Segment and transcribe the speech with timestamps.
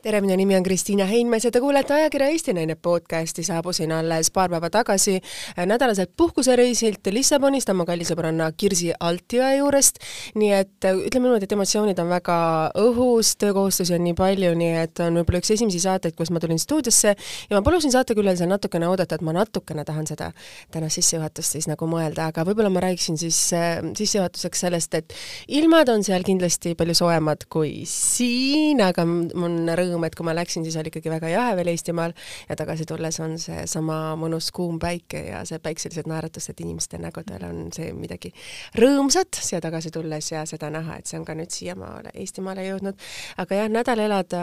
[0.00, 3.42] tere, minu nimi on Kristiina Heinmees ja te kuulete ajakirja Eesti Naine podcasti.
[3.44, 10.00] saabusin alles paar päeva tagasi äh, nädalaselt puhkusereisilt Lissabonist oma kalli sõbranna Kirsi Altjõe juurest.
[10.40, 12.36] nii et äh, ütleme niimoodi, et emotsioonid on väga
[12.80, 16.58] õhus, töökohustusi on nii palju, nii et on võib-olla üks esimesi saateid, kus ma tulin
[16.58, 20.30] stuudiosse ja ma palusin saatekülalisel natukene oodata, et ma natukene tahan seda
[20.72, 25.12] tänast sissejuhatust siis nagu mõelda, aga võib-olla ma räägiksin siis äh, sissejuhatuseks sellest, et
[25.60, 30.34] ilmad on seal kindlasti palju soojemad kui siin, aga on rõõm rõõm, et kui ma
[30.36, 32.14] läksin, siis oli ikkagi väga jahe veel Eestimaal
[32.48, 37.68] ja tagasi tulles on seesama mõnus kuum päike ja see päikselised naeratused inimeste nägudel on
[37.74, 38.32] see midagi
[38.78, 42.98] rõõmsat siia tagasi tulles ja seda näha, et see on ka nüüd siiamaale Eestimaale jõudnud.
[43.40, 44.42] aga jah, nädal elada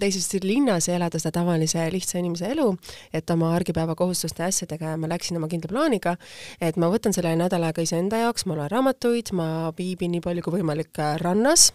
[0.00, 2.68] teises linnas ja elada seda tavalise lihtsa inimese elu,
[3.12, 6.16] et oma argipäeva kohustuste ja asjadega ja ma läksin oma kindla plaaniga,
[6.60, 10.44] et ma võtan selle nädala aega iseenda jaoks, ma loen raamatuid, ma viibin nii palju
[10.44, 11.70] kui võimalik rannas,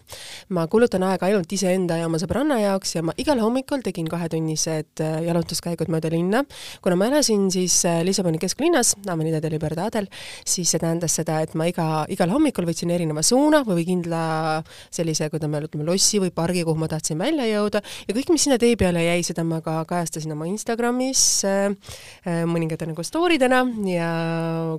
[0.54, 4.08] ma kulutan aega ainult iseenda ja oma sõbranna jaoks, jaoks ja ma igal hommikul tegin
[4.08, 6.44] kahetunnised äh, jalutuskäigud mööda linna.
[6.82, 10.08] kuna ma elasin siis äh, Lissaboni kesklinnas, Avenida de Libertadel,
[10.44, 15.28] siis see tähendas seda, et ma iga, igal hommikul võtsin erineva suuna või kindla sellise,
[15.30, 18.58] kuidas me ütleme, lossi või pargi, kuhu ma tahtsin välja jõuda ja kõik, mis sinna
[18.58, 21.72] tee peale jäi, seda ma ka kajastasin oma Instagramis äh,
[22.48, 24.10] mõningate nagu story dena ja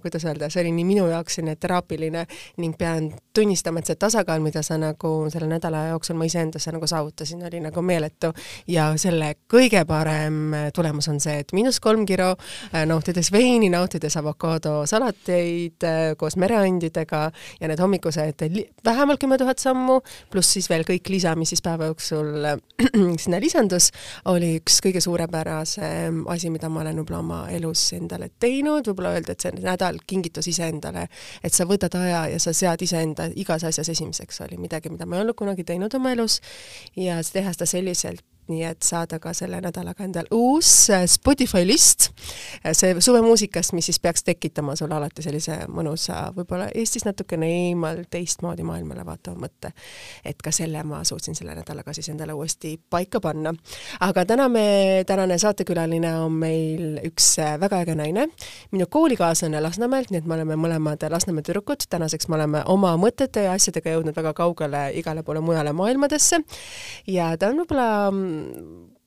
[0.01, 2.25] kuidas öelda, see oli nii minu jaoks selline teraapiline
[2.59, 6.87] ning pean tunnistama, et see tasakaal, mida sa nagu selle nädala jooksul ma iseendasse nagu
[6.89, 8.33] saavutasin, oli nagu meeletu meeletu.
[8.67, 12.33] Ja selle kõige parem tulemus on see, et miinus kolm kilo,
[12.73, 18.45] äh, nautides veini, nautides avokaadosalateid äh, koos mereandidega ja need hommikused
[18.85, 19.99] vähemalt kümme tuhat sammu,
[20.31, 22.57] pluss siis veel kõik lisa, mis siis päeva jooksul äh,
[23.23, 23.91] sinna lisandus,
[24.31, 29.35] oli üks kõige suurepärasem asi, mida ma olen võib-olla oma elus endale teinud, võib-olla öelda,
[29.35, 31.07] et see nädal kingitus iseendale,
[31.43, 35.17] et sa võtad aja ja sa sead iseenda igas asjas esimeseks, oli midagi, mida ma
[35.17, 36.39] ei olnud kunagi teinud oma elus.
[36.99, 41.63] Ja teha seda selliselt üldiselt nii et saada ka selle nädalaga endal uus äh, Spotify
[41.67, 42.09] list,
[42.63, 48.03] äh, see suvemuusikast, mis siis peaks tekitama sulle alati sellise mõnusa, võib-olla Eestis natukene eemal
[48.11, 49.71] teistmoodi maailmale vaatava mõtte.
[50.25, 53.53] et ka selle ma suutsin selle nädalaga siis endale uuesti paika panna.
[53.99, 58.27] aga täna me, tänane saatekülaline on meil üks äh, väga äge naine,
[58.71, 63.45] minu koolikaaslane Lasnamäelt, nii et me oleme mõlemad Lasnamäe tüdrukud, tänaseks me oleme oma mõtete
[63.45, 66.41] ja asjadega jõudnud väga kaugele igale poole mujale maailmadesse
[67.07, 67.89] ja ta on võib-olla
[68.39, 68.98] mm,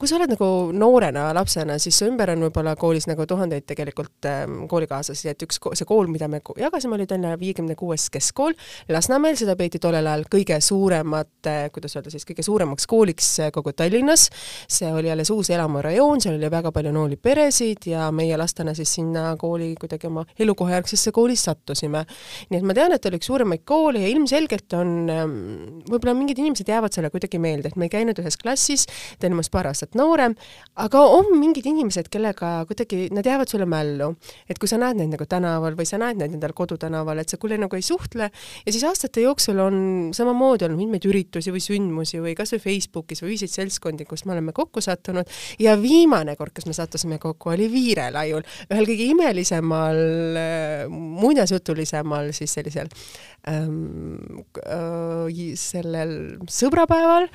[0.00, 4.24] kui sa oled nagu noorena, lapsena, siis su ümber on võib-olla koolis nagu tuhandeid tegelikult
[4.30, 8.56] ähm, koolikaaslasi, et üks, see kool, mida me jagasime, oli Tallinna viiekümne kuues keskkool
[8.88, 13.74] Lasnamäel, seda peeti tollel ajal kõige suuremate, kuidas öelda siis, kõige suuremaks kooliks äh, kogu
[13.76, 14.30] Tallinnas.
[14.72, 18.94] see oli alles uus elamurajoon, seal oli väga palju noori peresid ja meie lastena siis
[18.96, 22.06] sinna kooli kuidagi oma elukohajärgsesse kooli sattusime.
[22.48, 25.36] nii et ma tean, et oli üks suuremaid koole ja ilmselgelt on, ähm,
[25.92, 28.88] võib-olla mingid inimesed jäävad selle kuidagi meelde, et me ei käinud ühes klassis,
[29.20, 30.34] on minust paar aastat aastat noorem,
[30.76, 34.16] aga on mingid inimesed, kellega kuidagi, nad jäävad sulle mällu.
[34.48, 37.36] et kui sa näed neid nagu tänaval või sa näed neid endal kodutänaval, et sa
[37.36, 42.20] kuule nagu ei suhtle ja siis aastate jooksul on samamoodi olnud mitmeid üritusi või sündmusi
[42.20, 45.26] või kas või Facebookis või ühiseid seltskondi, kus me oleme kokku sattunud
[45.58, 50.00] ja viimane kord, kus me sattusime kokku, oli Viirelaiul, ühel kõige imelisemal,
[50.90, 52.90] muinasjutulisemal siis sellisel
[53.48, 56.16] ähm, äh, sellel
[56.50, 57.28] sõbrapäeval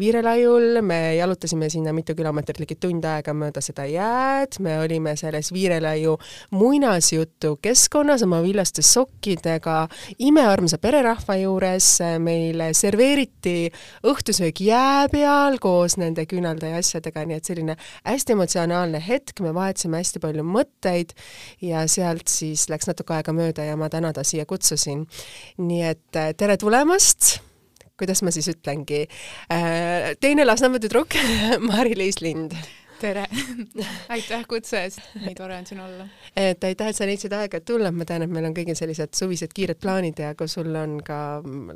[0.00, 5.52] Viirelaiul, me jalutasime sinna mitu kilomeetrit, ligi tund aega mööda seda jääd, me olime selles
[5.54, 6.16] Viirelaiu
[6.50, 9.86] muinasjutu keskkonnas oma villaste sokkidega
[10.26, 11.88] imearmsa pererahva juures,
[12.22, 13.70] meile serveeriti
[14.08, 19.54] õhtusöök jää peal koos nende küünalde ja asjadega, nii et selline hästi emotsionaalne hetk, me
[19.54, 21.14] vahetasime hästi palju mõtteid
[21.62, 25.06] ja sealt siis läks natuke aega mööda ja ma täna ta siia kutsusin.
[25.62, 27.51] nii et tere tulemast
[28.02, 29.06] kuidas ma siis ütlengi,
[29.52, 31.14] äh, teine Lasnamäe tüdruk
[31.70, 32.58] Mari-Liis Lind
[33.02, 33.24] tere.
[34.14, 36.06] Aitäh kutse eest, nii tore on siin olla.
[36.36, 39.16] et aitäh, et sa leidsid aega, et tulla, ma tean, et meil on kõigil sellised
[39.18, 41.18] suvised kiired plaanid ja kui sul on ka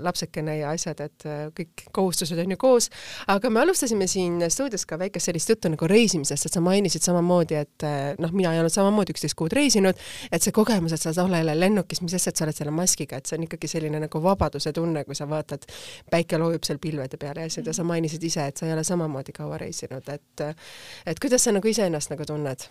[0.06, 2.88] lapsekene ja asjad, et äh, kõik kohustused on ju koos,
[3.32, 7.58] aga me alustasime siin stuudios ka väikest sellist juttu nagu reisimisest, et sa mainisid samamoodi,
[7.58, 9.98] et äh, noh, mina ei olnud samamoodi üksteist kuud reisinud,
[10.30, 13.18] et see kogemus, et sa oled olele lennukis, mis asja, et sa oled selle maskiga,
[13.18, 15.66] et see on ikkagi selline nagu vabaduse tunne, kui sa vaatad,
[16.12, 18.86] päike loojub seal pilvede peal ja asjad ja sa mainisid ise, et sa ei ole
[18.86, 20.46] samamoodi kaua reisinud, et
[21.06, 22.66] et et kuidas sa nagu iseennast nagu tunned?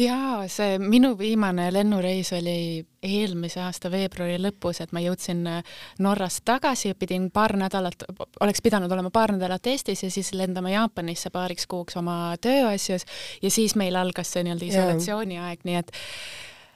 [0.00, 6.42] jaa, see minu viimane lennureis oli eelmise aasta veebruari lõpus, et ma jõudsin äh, Norrast
[6.48, 8.04] tagasi, pidin paar nädalat,
[8.40, 13.04] oleks pidanud olema paar nädalat Eestis ja siis lendama Jaapanisse paariks kuuks oma tööasjus
[13.42, 15.92] ja siis meil algas see nii-öelda isolatsiooniaeg, nii et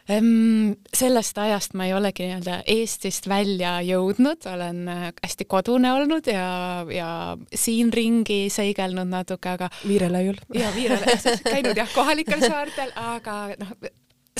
[0.04, 6.84] sellest ajast ma ei olegi nii-öelda Eestist välja jõudnud, olen äh, hästi kodune olnud ja,
[6.92, 7.10] ja
[7.54, 10.36] siin ringi seigelnud natuke, aga Viirelaiul.
[10.54, 13.72] ja Viirelaiul, käinud jah, kohalikel saartel, aga noh,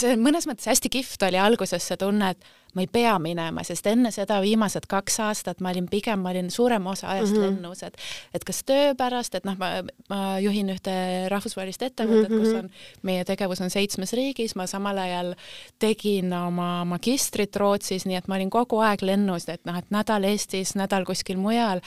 [0.01, 3.87] see mõnes mõttes hästi kihvt oli alguses see tunne, et ma ei pea minema, sest
[3.87, 7.43] enne seda viimased kaks aastat ma olin pigem, ma olin suurema osa ajast mm -hmm.
[7.43, 7.97] lennus, et
[8.35, 9.71] et kas töö pärast, et noh, ma,
[10.09, 10.95] ma juhin ühte
[11.29, 12.41] rahvusvahelist ettevõtet mm, -hmm.
[12.41, 12.59] kus mhm.
[12.59, 12.71] on,
[13.03, 15.35] meie tegevus on seitsmes riigis, ma samal ajal
[15.79, 20.25] tegin oma magistrit Rootsis, nii et ma olin kogu aeg lennus, et noh, et nädal
[20.25, 21.81] Eestis, nädal kuskil mujal,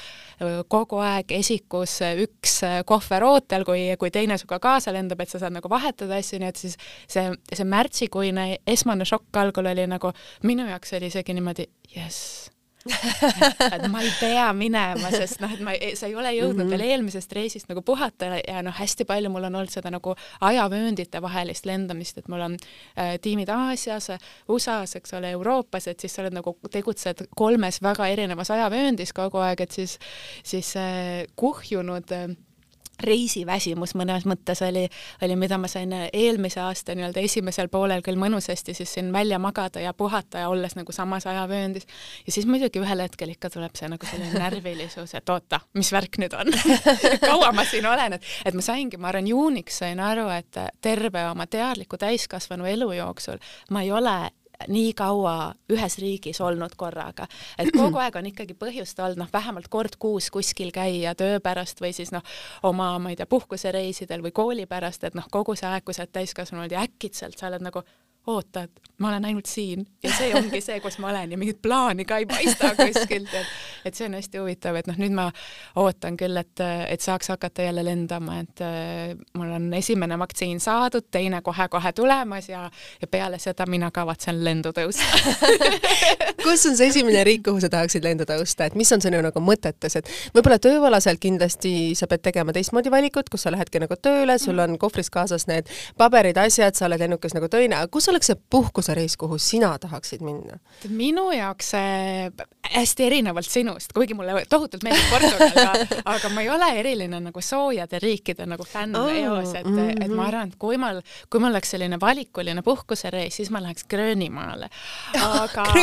[0.67, 5.55] kogu aeg esikus üks kohver ootel, kui, kui teine sinuga kaasa lendab, et sa saad
[5.55, 10.11] nagu vahetada asju, nii et siis see, see märtsikuine esmane šokk algul oli nagu
[10.43, 12.51] minu jaoks jaoks oli isegi niimoodi jess
[13.73, 16.77] et ma ei pea minema, sest noh, et ma, sa ei ole jõudnud mm -hmm.
[16.77, 21.21] veel eelmisest reisist nagu puhata ja noh, hästi palju mul on olnud seda nagu ajavööndite
[21.21, 22.57] vahelist lendamist, et mul on
[22.97, 24.07] äh, tiimid Aasias,
[24.47, 29.37] USA-s, eks ole, Euroopas, et siis sa oled nagu, tegutsed kolmes väga erinevas ajavööndis kogu
[29.37, 29.99] aeg, et siis,
[30.43, 32.29] siis äh, kuhjunud äh,
[33.03, 34.87] reisiväsimus mõnes mõttes oli,
[35.23, 39.83] oli, mida ma sain eelmise aasta nii-öelda esimesel poolel küll mõnusasti siis siin välja magada
[39.83, 41.87] ja puhata ja olles nagu samas ajavööndis.
[42.25, 46.19] ja siis muidugi ühel hetkel ikka tuleb see nagu selline närvilisus, et oota, mis värk
[46.21, 46.51] nüüd on
[47.29, 51.27] kaua ma siin olen, et, et ma saingi, ma arvan, juuniks sain aru, et terve
[51.29, 53.41] oma teadliku täiskasvanu elu jooksul
[53.71, 54.17] ma ei ole
[54.67, 57.27] nii kaua ühes riigis olnud korraga,
[57.59, 61.81] et kogu aeg on ikkagi põhjust olnud noh, vähemalt kord kuus kuskil käia töö pärast
[61.83, 62.25] või siis noh,
[62.65, 66.05] oma, ma ei tea, puhkusereisidel või kooli pärast, et noh, kogu see aeg, kui sa
[66.05, 67.85] oled täiskasvanu olnud ja äkitselt sa oled nagu
[68.27, 69.85] oota, et ma olen ainult siin.
[70.03, 73.51] Ja see ongi see, kus ma olen ja mingit plaani ka ei paista kuskilt, et
[73.87, 75.27] et see on hästi huvitav, et noh, nüüd ma
[75.79, 76.59] ootan küll, et,
[76.91, 82.49] et saaks hakata jälle lendama, et äh, mul on esimene vaktsiin saadud, teine kohe-kohe tulemas
[82.49, 82.65] ja,
[83.01, 85.07] ja peale seda mina kavatsen lendu tõusta.
[86.45, 89.43] Kus on see esimene riik, kuhu sa tahaksid lendu tõusta, et mis on sinu nagu
[89.43, 94.35] mõtetes, et võib-olla tööalaselt kindlasti sa pead tegema teistmoodi valikut, kus sa lähedki nagu tööle,
[94.41, 98.31] sul on kohvris kaasas need paberid, asjad, sa oled lennukis nagu töine, aga kus oleks
[98.31, 100.59] see puhkusereis, kuhu sina tahaksid minna?
[100.89, 101.71] minu jaoks
[102.73, 105.73] hästi erinevalt sinust, kuigi mulle tohutult meeldib Portugal, aga,
[106.15, 110.05] aga ma ei ole eriline nagu soojade riikide nagu fänn oh, eos, et mm, -hmm.
[110.05, 113.83] et ma arvan, et kui mul, kui mul oleks selline valikuline puhkusereis, siis ma läheks
[113.89, 114.69] Gröönimaale.
[115.21, 115.63] aga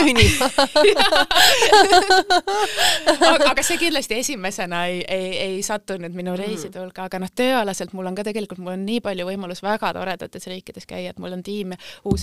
[3.18, 7.92] aga, aga see kindlasti esimesena ei, ei, ei sattunud minu reiside hulka, aga noh, tööalaselt
[7.92, 11.32] mul on ka tegelikult, mul on nii palju võimalus väga toredates riikides käia, et mul
[11.32, 11.74] on tiim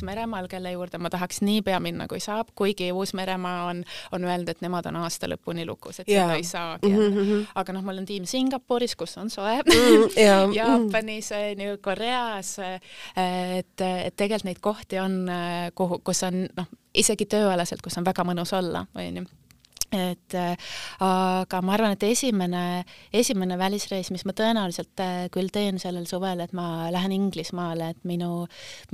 [0.02, 4.62] Uus-Meremaal, kelle juurde ma tahaks niipea minna, kui saab, kuigi Uus-Meremaa on, on öelnud, et
[4.62, 6.26] nemad on aasta lõpuni lukus, et yeah.
[6.26, 7.18] seda ei saagi mm.
[7.18, 7.44] -hmm.
[7.56, 10.50] aga noh, mul on tiim Singapuris, kus on soe mm, yeah.
[10.60, 15.28] Jaapanis on ju, Koreas, et, et tegelikult neid kohti on,
[15.76, 19.28] kuhu, kus on noh, isegi tööalaselt, kus on väga mõnus olla, onju
[19.92, 20.56] et äh,
[21.04, 22.84] aga ma arvan, et esimene,
[23.14, 28.06] esimene välisreis, mis ma tõenäoliselt äh, küll teen sellel suvel, et ma lähen Inglismaale, et
[28.08, 28.46] minu,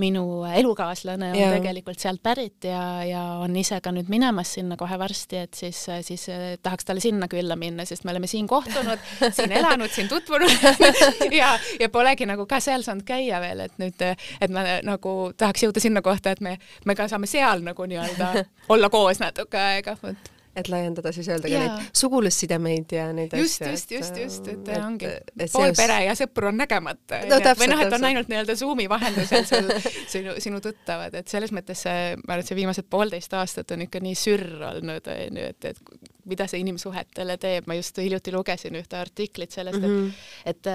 [0.01, 1.51] minu elukaaslane on ja.
[1.53, 5.83] tegelikult sealt pärit ja, ja on ise ka nüüd minemas sinna kohe varsti, et siis,
[6.07, 10.09] siis äh, tahaks talle sinna külla minna, sest me oleme siin kohtunud, siin elanud, siin
[10.09, 10.49] tutvunud
[11.39, 14.01] ja, ja polegi nagu ka seal saanud käia veel, et nüüd,
[14.41, 16.57] et ma nagu tahaks jõuda sinna kohta, et me,
[16.89, 18.33] me ka saame seal nagu nii-öelda
[18.73, 23.61] olla koos natuke aega, vot et laiendada siis öelda ka neid sugulussidemeid ja neid just,
[23.61, 23.71] asju.
[23.71, 25.77] just, just, just, et, et ongi, pool seos...
[25.79, 27.39] pere ja sõpru on nägemata no,.
[27.59, 29.71] või noh, et on ainult nii-öelda Zoomi vahendusel sul
[30.13, 33.85] sinu, sinu tuttavad, et selles mõttes see, ma arvan, et see viimased poolteist aastat on
[33.87, 38.75] ikka nii sürr olnud, onju, et, et mida see inimsuhetele teeb, ma just hiljuti lugesin
[38.79, 40.49] ühte artiklit sellest, et mm, -hmm.
[40.51, 40.67] et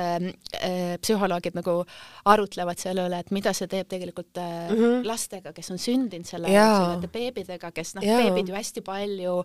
[0.62, 1.82] äh, psühholoogid nagu
[2.32, 5.06] arutlevad selle üle, et mida see teeb tegelikult äh, mm -hmm.
[5.06, 9.42] lastega, kes on sündinud selle nende beebidega, kes noh, beebid ju hästi palju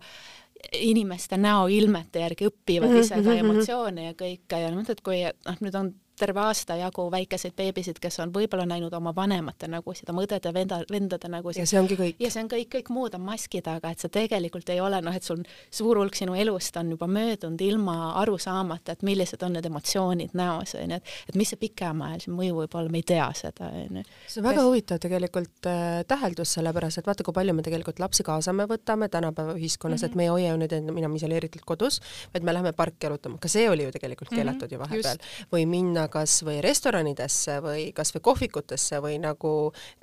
[0.74, 3.46] inimeste näoilmete järgi õpivad ise ka mhm, mhm.
[3.46, 8.20] emotsioone ja kõike ja et kui noh, nüüd on terve aasta jagu väikeseid beebisid, kes
[8.24, 11.62] on võib-olla näinud oma vanemate nägusid, oma õdede, venda, vendade nägusid.
[11.62, 12.18] ja see ongi kõik.
[12.20, 15.16] ja see on kõik, kõik muud on maski taga, et sa tegelikult ei ole noh,
[15.16, 19.54] et sul suur hulk sinu elust on juba möödunud ilma aru saamata, et millised on
[19.58, 23.28] need emotsioonid näos, onju, et et mis see pikemaajalisem mõju võib olla, me ei tea
[23.38, 24.06] seda, onju.
[24.26, 24.70] see on väga Kes...
[24.72, 29.12] huvitav tegelikult äh, täheldus, sellepärast et vaata, kui palju me tegelikult lapsi kaasa me võtame
[29.14, 30.12] tänapäeva ühiskonnas mm, -hmm.
[30.12, 32.02] et me ei hoia ju neid enam isoleeritult kodus,
[32.34, 34.74] vaid me läheme parki jalutama, ka see oli ju tegelikult keelatud mm -hmm.
[34.74, 35.18] ju vahepeal.
[35.54, 39.54] või minna kas või restoranidesse või kas või kohvikutesse või nagu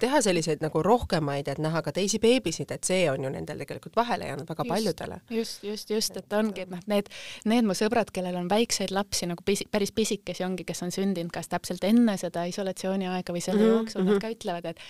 [0.00, 3.96] teha selliseid nagu rohkemaid, et näha ka teisi beebisid, et see on ju nendel tegelikult
[3.96, 5.20] vahele jäänud väga just, paljudele.
[5.30, 7.10] just, just, just, et ongi, et noh, need,
[7.44, 11.32] need mu sõbrad, kellel on väikseid lapsi nagu pisi, päris pisikesi ongi, kes on sündinud
[11.34, 13.78] kas täpselt enne seda isolatsiooniaega või selle mm -hmm.
[13.78, 14.82] jooksul, nad ka ütlevad, et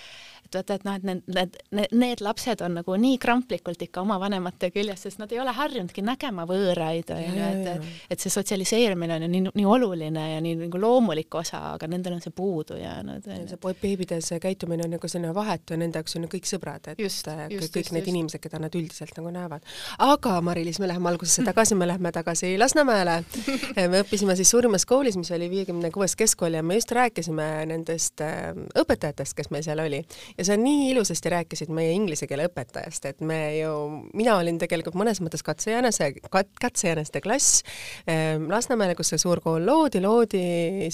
[0.44, 4.02] et vaata, et noh, et need, need, need, need lapsed on nagu nii kramplikult ikka
[4.02, 9.16] oma vanemate küljes, sest nad ei ole harjunudki nägema võõraid, onju, et, et see sotsialiseerimine
[9.16, 11.03] on ju nii, nii oluline ja nii nagu loomulik
[11.38, 13.24] osa, aga nendel on see puudu jäänud.
[13.24, 16.92] see beebide see käitumine on nagu selline vahetu ja nende jaoks on ju kõik sõbrad,
[16.92, 18.12] et just, just, kõik just, need just.
[18.12, 19.64] inimesed, keda nad üldiselt nagu näevad.
[19.98, 23.20] aga Mari-Liis, me läheme algusesse tagasi, me läheme tagasi Lasnamäele
[23.92, 28.22] me õppisime siis suurimas koolis, mis oli viiekümne kuues keskkool ja me just rääkisime nendest
[28.24, 30.02] äh, õpetajatest, kes meil seal oli
[30.38, 33.74] ja sa nii ilusasti rääkisid meie inglise keele õpetajast, et me ju,
[34.16, 37.62] mina olin tegelikult mõnes mõttes katsejänese kat,, katsejäneste klass
[38.10, 40.44] ähm, Lasnamäele, kus see suur kool loodi, loodi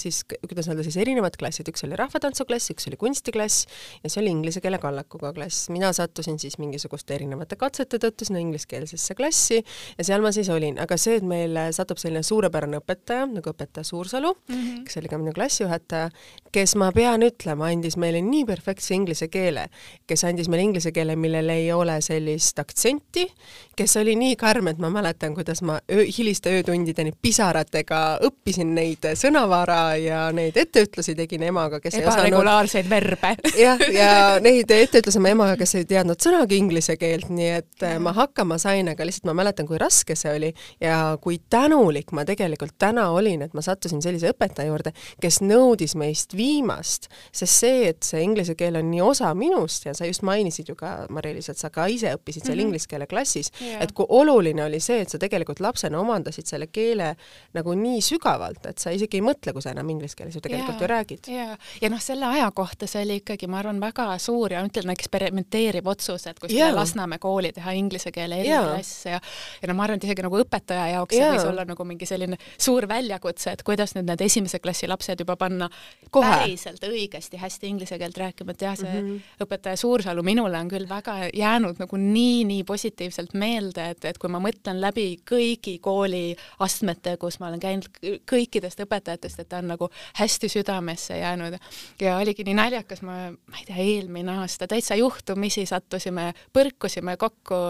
[0.01, 3.67] siis, kuidas öelda siis erinevad klassid, üks oli rahvatantsuklass, üks oli kunstiklass
[4.03, 5.69] ja see oli inglise keele kallakuga klass.
[5.73, 10.79] mina sattusin siis mingisuguste erinevate katsete tõttu sinna ingliskeelsesse klassi ja seal ma siis olin,
[10.81, 14.83] aga see, et meil satub selline suurepärane õpetaja nagu õpetaja Suursalu mm, -hmm.
[14.85, 16.09] kes oli ka minu klassijuhataja,
[16.51, 19.67] kes ma pean ütlema, andis meile nii perfektse inglise keele,
[20.07, 23.27] kes andis meile inglise keele, millel ei ole sellist aktsenti,
[23.75, 29.11] kes oli nii karm, et ma mäletan, kuidas ma öö, hiliste öötundideni pisaratega õppisin neid
[29.15, 33.35] sõnavara ja neid etteütlusi tegin emaga, kes ebaregulaarseid verbe.
[33.65, 34.11] jah, ja
[34.43, 38.59] neid etteütlusi ma emaga, kes ei teadnud sõnagi inglise keelt, nii et äh, ma hakkama
[38.61, 43.09] sain, aga lihtsalt ma mäletan, kui raske see oli ja kui tänulik ma tegelikult täna
[43.15, 48.23] olin, et ma sattusin sellise õpetaja juurde, kes nõudis meist viimast, sest see, et see
[48.25, 51.57] inglise keel on nii osa osa minust ja sa just mainisid ju ka, Mari-Liis, et
[51.57, 52.65] sa ka ise õppisid seal mm -hmm.
[52.65, 56.67] inglise keele klassis yeah., et kui oluline oli see, et sa tegelikult lapsena omandasid selle
[56.67, 57.15] keele
[57.53, 60.75] nagu nii sügavalt, et sa isegi ei mõtle, kui sa enam inglise keeles ju tegelikult
[60.75, 60.81] yeah.
[60.81, 61.31] ju räägid.
[61.31, 64.95] ja, ja noh, selle aja kohta see oli ikkagi, ma arvan, väga suur ja ütleme,
[64.97, 66.75] eksperimenteeriv otsus, et kuskile yeah.
[66.75, 69.17] Lasnamäe kooli teha inglise keele eriklass yeah.
[69.17, 71.35] ja ja no ma arvan, et isegi nagu õpetaja jaoks yeah.
[71.35, 75.35] võis olla nagu mingi selline suur väljakutse, et kuidas nüüd need esimese klassi lapsed juba
[75.39, 75.69] panna
[76.09, 76.27] Kohe.
[76.27, 79.45] päriselt õigesti hästi inglise keelt rääkima, et jah, see mm -hmm.
[79.45, 84.39] õpetaja Suursalu minule on küll väga jäänud nagu nii-nii positiivselt meelde, et, et kui ma
[84.39, 87.89] mõtlen läbi kõigi kooliastmete, kus ma olen käinud
[88.31, 89.89] kõikidest õpetajatest, et ta on nagu
[90.19, 91.57] hästi südamesse jäänud.
[92.01, 97.61] Ja oligi nii naljakas, ma, ma ei tea, eelmine aasta täitsa juhtumisi sattusime, põrkusime kokku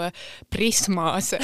[0.49, 1.33] Prismas.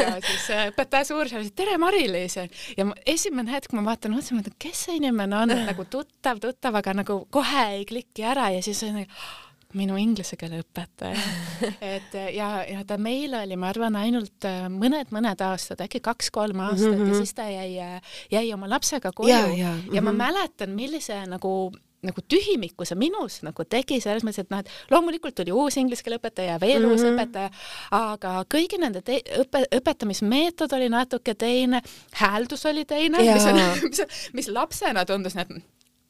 [0.00, 2.36] Ja siis õpetaja Suursalu ütles, tere Mari-Liis!
[2.76, 6.76] Ja ma, esimene hetk ma vaatan otsa, mõtlen, kes see inimene on, nagu tuttav, tuttav,
[6.80, 11.18] aga nagu kohe ei kliki ära ja siis oli nagu minu inglise keele õpetaja
[11.94, 16.94] et ja, ja ta meil oli, ma arvan, ainult mõned-mõned äh, aastad, äkki kaks-kolm aastat
[16.94, 17.12] mm -hmm.
[17.12, 18.00] ja siis ta jäi,
[18.30, 19.94] jäi oma lapsega koju ja, ja, mm -hmm.
[19.94, 20.18] ja ma mhm.
[20.18, 21.72] mäletan, millise nagu
[22.02, 26.04] nagu tühimiku see minus nagu tegi, selles mõttes, et noh, et loomulikult tuli uus inglise
[26.04, 26.92] keele õpetaja, veel mm -hmm.
[26.92, 27.12] uus mhm.
[27.14, 27.50] õpetaja,
[27.90, 29.02] aga kõigi nende
[29.42, 33.44] õpe, õpetamismeetod oli natuke teine, hääldus oli teine, mis,
[33.90, 35.52] mis, mis lapsena tundus, et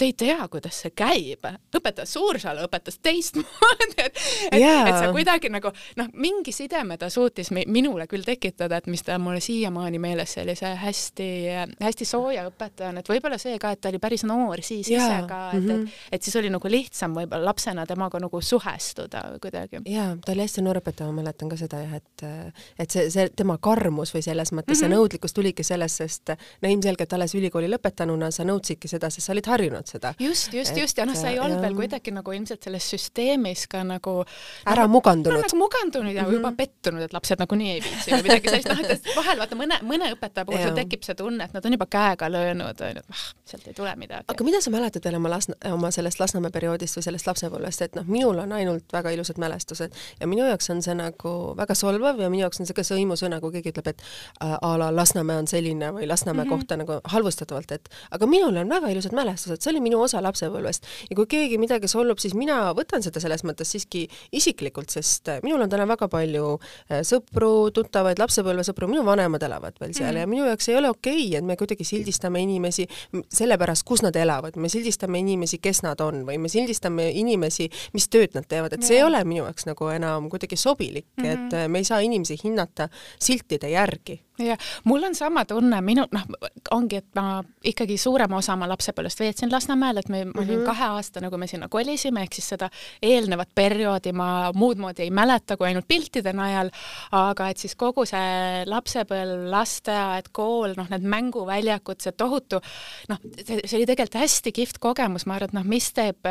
[0.01, 1.45] te ei tea, kuidas see käib.
[1.77, 7.11] õpetaja Suursalu õpetas teistmoodi, et, et yeah., et sa kuidagi nagu noh, mingi sideme ta
[7.13, 13.11] suutis minule küll tekitada, et mis ta mulle siiamaani meeles sellise hästi-hästi sooja õpetajana, et
[13.13, 15.05] võib-olla see ka, et ta oli päris noor siis yeah.
[15.05, 16.01] ise ka, et mm, -hmm.
[16.09, 19.83] et, et siis oli nagu lihtsam võib-olla lapsena temaga nagu suhestuda kuidagi.
[19.85, 22.27] jaa, ta oli hästi noor õpetaja, ma mäletan ka seda jah, et
[22.79, 24.81] et see, see tema karmus või selles mõttes mm -hmm.
[24.81, 24.97] see mhm.
[24.97, 29.47] nõudlikkus tuligi sellest, sest no ilmselgelt alles ülikooli lõpetanuna sa nõudsidki seda, sest sa olid
[29.47, 30.15] harjunud seda.
[30.21, 31.65] just, just, just ja noh, sa ei olnud ja...
[31.67, 34.21] veel kuidagi nagu ilmselt selles süsteemis ka nagu
[34.65, 35.45] ära nagu, mugandunud no,.
[35.45, 36.39] nagu mugandunud ja mm -hmm.
[36.39, 39.81] juba pettunud, et lapsed nagunii ei viitsi või midagi sellist, noh, et vahel vaata mõne,
[39.87, 43.17] mõne õpetaja puhul sul tekib see tunne, et nad on juba käega löönud, onju, et
[43.17, 44.29] ah, sealt ei tule midagi.
[44.29, 47.99] aga mida sa mäletad veel oma Lasna, oma sellest Lasnamäe perioodist või sellest lapsepõlvest, et
[47.99, 52.21] noh, minul on ainult väga ilusad mälestused ja minu jaoks on see nagu väga solvav
[52.21, 54.03] ja minu jaoks on see ka sõimusõna, kui keegi ütleb, et
[54.43, 56.59] äh, a la Lasnamäe on selline või Lasnamäe mm -hmm.
[56.59, 60.87] kohta nagu halvustatavalt, et aga minul on väga ilusad mälestused, see oli minu osa lapsepõlvest.
[61.11, 64.07] Ja kui keegi midagi solvab, siis mina võtan seda selles mõttes siiski
[64.37, 69.79] isiklikult, sest äh, minul on täna väga palju äh, sõpru, tuttavaid, lapsepõlvesõpru, minu vanemad elavad
[69.81, 70.23] veel seal mm.
[70.23, 72.87] ja minu jaoks ei ole okei okay,, et me kuidagi sildistame inimesi
[73.33, 78.09] sellepärast, kus nad elavad, me sildistame inimesi, kes nad on või me sildistame inimesi, mis
[78.13, 81.47] tööd nad teevad, et see ei ole minu jaoks nagu enam kuidagi sobilik mm, -hmm.
[81.47, 86.07] et äh, me ei saa inimesi hinnata siltide järgi jah, mul on sama tunne, minu
[86.13, 86.27] noh,
[86.77, 90.63] ongi, et ma ikkagi suurema osa oma lapsepõlvest veetsin Lasnamäel, et me, ma olin mm
[90.63, 90.67] -hmm.
[90.67, 92.71] kaheaastane, kui me sinna kolisime, ehk siis seda
[93.03, 96.71] eelnevat perioodi ma muud moodi ei mäleta kui ainult piltide najal,
[97.13, 102.61] aga et siis kogu see lapsepõlv, lasteaed, kool, noh, need mänguväljakud, see tohutu
[103.09, 106.29] noh, see oli tegelikult hästi kihvt kogemus, ma arvan, et noh, mis teeb,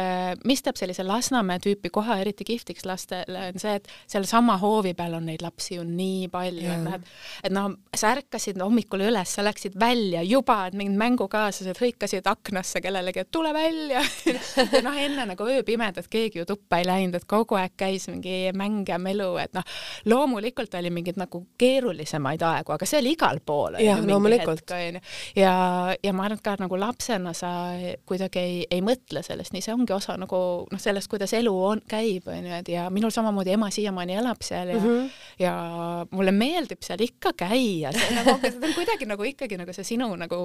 [0.47, 5.17] mis teeb sellise Lasnamäe tüüpi koha eriti kihvtiks lastele, on see, et sealsama hoovi peal
[5.17, 6.97] on neid lapsi ju nii palju, et noh,
[7.43, 13.23] et noh, sa ärkasid hommikul üles, sa läksid välja, juba mingid mängukaaslased hõikasid aknasse kellelegi,
[13.23, 14.01] et tule välja
[14.73, 18.53] ja noh, enne nagu ööpimedat keegi ju tuppa ei läinud, et kogu aeg käis mingi
[18.57, 19.65] mäng ja melu, et noh,
[20.09, 23.79] loomulikult oli mingeid nagu keerulisemaid aegu, aga see oli igal pool.
[23.83, 24.75] jah, loomulikult.
[25.35, 25.53] ja,
[26.03, 27.51] ja ma arvan, et ka nagu lapsena sa
[28.07, 30.41] kuidagi ei, ei mõtle sellest, nii see ongi osa nagu
[30.71, 34.73] noh, sellest, kuidas elu on, käib, onju, et ja minul samamoodi ema siiamaani elab seal
[34.73, 35.09] ja mm, -hmm.
[35.39, 35.53] ja
[36.11, 39.87] mulle meeldib seal ikka käia ja see nagu, see on kuidagi nagu ikkagi nagu see
[39.87, 40.39] sinu nagu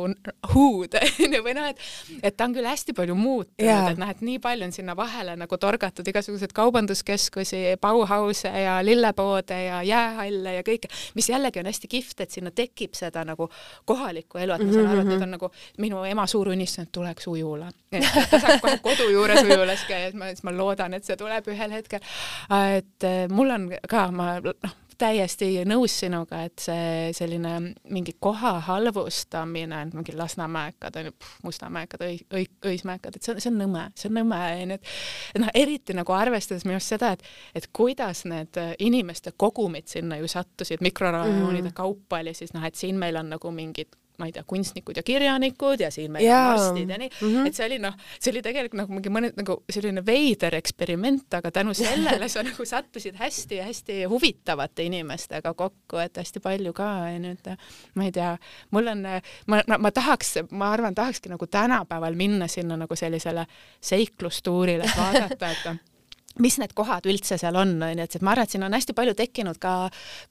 [0.55, 0.99] huud
[1.47, 1.81] või noh, et
[2.23, 4.97] et ta on küll hästi palju muutunud yeah., et noh, et nii palju on sinna
[4.99, 11.71] vahele nagu torgatud igasuguseid kaubanduskeskusi, Bauhause ja lillepoode ja jäähalle ja kõike, mis jällegi on
[11.71, 13.49] hästi kihvt, et sinna tekib seda nagu
[13.89, 15.51] kohalikku elu, et ma saan aru, et nüüd on nagu
[15.83, 17.71] minu ema suur unistus, et tuleks ujula.
[17.95, 21.51] ta saab kohe kodu juures ujulas käia, et ma, siis ma loodan, et see tuleb
[21.53, 22.05] ühel hetkel.
[22.51, 27.55] et eh, mul on ka, ma noh, täiesti nõus sinuga, et see selline
[27.93, 30.99] mingi koha halvustamine, et mingi Lasnamäekad
[31.45, 34.95] Mustamäekad, Õi-, Õi-, Õismäekad, et see on, see on nõme, see on nõme, onju, et
[35.35, 40.19] et noh, eriti nagu arvestades minu arust seda, et et kuidas need inimeste kogumid sinna
[40.21, 41.77] ju sattusid, mikrorajoonide mm.
[41.77, 45.02] kaupa oli siis noh, et siin meil on nagu mingid ma ei tea, kunstnikud ja
[45.02, 47.47] kirjanikud ja siin meil on arstid ja nii mm, -hmm.
[47.49, 51.50] et see oli noh, see oli tegelikult nagu mingi mõne nagu selline veider eksperiment, aga
[51.50, 57.49] tänu sellele sa nagu sattusid hästi-hästi huvitavate inimestega kokku, et hästi palju ka et
[57.94, 58.37] ma ei tea,
[58.71, 59.02] mul on,
[59.47, 63.47] ma, ma, ma tahaks, ma arvan, tahakski nagu tänapäeval minna sinna nagu sellisele
[63.80, 65.66] seiklustuurile, et vaadata, et
[66.43, 68.95] mis need kohad üldse seal on, on ju, et ma arvan, et siin on hästi
[68.97, 69.75] palju tekkinud ka,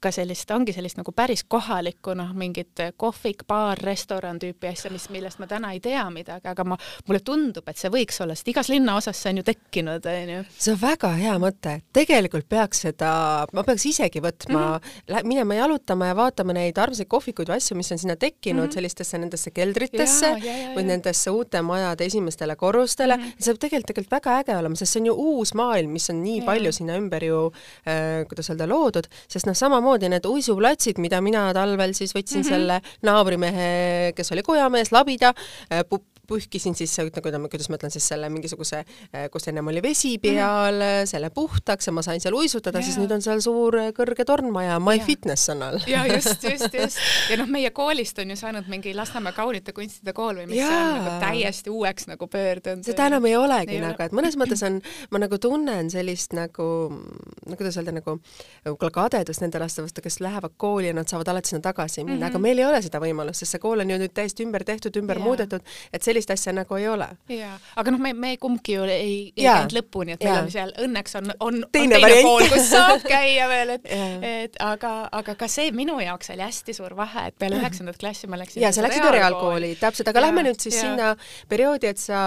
[0.02, 5.08] ka sellist, ongi sellist nagu päris kohalikku noh, mingit kohvik, baar, restoran tüüpi asja, mis,
[5.14, 8.50] millest ma täna ei tea midagi, aga ma, mulle tundub, et see võiks olla, sest
[8.52, 10.42] igas linnaosas see on ju tekkinud, on ju.
[10.58, 13.14] see on väga hea mõte, tegelikult peaks seda,
[13.56, 15.30] ma peaks isegi võtma mm, -hmm.
[15.30, 18.74] minema jalutama ja vaatama neid armsaid kohvikuid või asju, mis on sinna tekkinud mm -hmm.
[18.74, 23.40] sellistesse nendesse keldritesse ja, ja, ja, või nendesse uute majade esimestele korrustele mm, -hmm.
[23.40, 26.22] see peab tegelikult, tegelikult väga äge olema, sest see on ju uus maailm, mis on
[26.24, 26.46] nii ja.
[26.48, 27.40] palju sinna ümber ju
[27.86, 32.48] äh, kuidas öelda, loodud, sest noh, samamoodi need uisuplatsid, mida mina talvel siis võtsin mm
[32.48, 32.50] -hmm.
[32.50, 35.34] selle naabrimehe, kes oli kojamees, labida
[35.70, 35.84] äh,,
[36.28, 38.82] pühkisin siis, nagu, kuidas ma ütlen siis selle mingisuguse,
[39.12, 41.10] äh, kus ennem oli vesi peal mm, -hmm.
[41.10, 44.78] selle puhtaks ja ma sain seal uisutada, siis nüüd on seal suur äh, kõrge tornmaja,
[44.80, 45.04] My ja.
[45.04, 45.80] Fitness on all.
[45.86, 46.98] ja just, just, just.
[47.30, 50.68] ja noh, meie koolist on ju saanud mingi Lasnamäe kaunite kunstide kool või mis ja.
[50.68, 52.84] see on nagu täiesti uueks nagu pöördunud.
[52.86, 56.68] seda enam ei olegi nagu, et mõnes mõttes on, ma nagu tunnen sellist nagu,
[57.46, 58.18] no kuidas öelda, nagu
[58.64, 62.16] võib-olla kadedust nende laste vastu, kes lähevad kooli ja nad saavad alati sinna tagasi minna
[62.16, 62.30] mm, -hmm.
[62.30, 64.96] aga meil ei ole seda võimalust, sest see kool on ju nüüd täiesti ümber tehtud,
[65.00, 65.24] ümber ja.
[65.24, 67.08] muudetud, et see sellist asja nagu ei ole.
[67.28, 70.72] jaa, aga noh, me, me kumbki ju ei, ei käinud lõpuni, et meil on seal
[70.84, 73.88] õnneks on, on, on teine, teine pool, kus saab käia veel, et
[74.24, 78.30] et aga, aga ka see minu jaoks oli hästi suur vahe, et peale üheksandat klassi
[78.30, 80.86] ma läksin jaa, sa läksid reaalkooli, täpselt, aga ja, lähme nüüd siis ja.
[80.86, 81.10] sinna
[81.50, 82.22] perioodi, et sa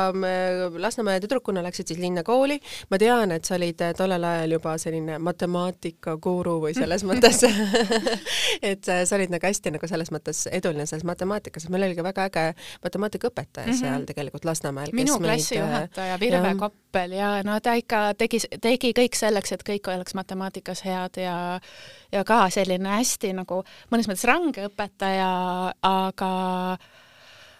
[0.78, 2.60] Lasnamäe tüdrukuna läksid siis linnakooli,
[2.92, 7.44] ma tean, et sa olid tollel ajal juba selline matemaatikaguru või selles mõttes.
[8.68, 12.26] Et sa olid nagu hästi nagu selles mõttes eduline selles matemaatikas, meil oli ka väga
[12.30, 12.46] äge
[12.84, 13.94] matemaatikaõpetaja mm -hmm.
[13.94, 14.90] seal tegelikult Lasnamäel.
[14.94, 16.56] minu klassijuhataja äh, Virve ja.
[16.56, 21.60] Koppel ja no ta ikka tegi, tegi kõik selleks, et kõik oleks matemaatikas head ja
[22.12, 25.32] ja ka selline hästi nagu mõnes mõttes range õpetaja,
[25.82, 26.32] aga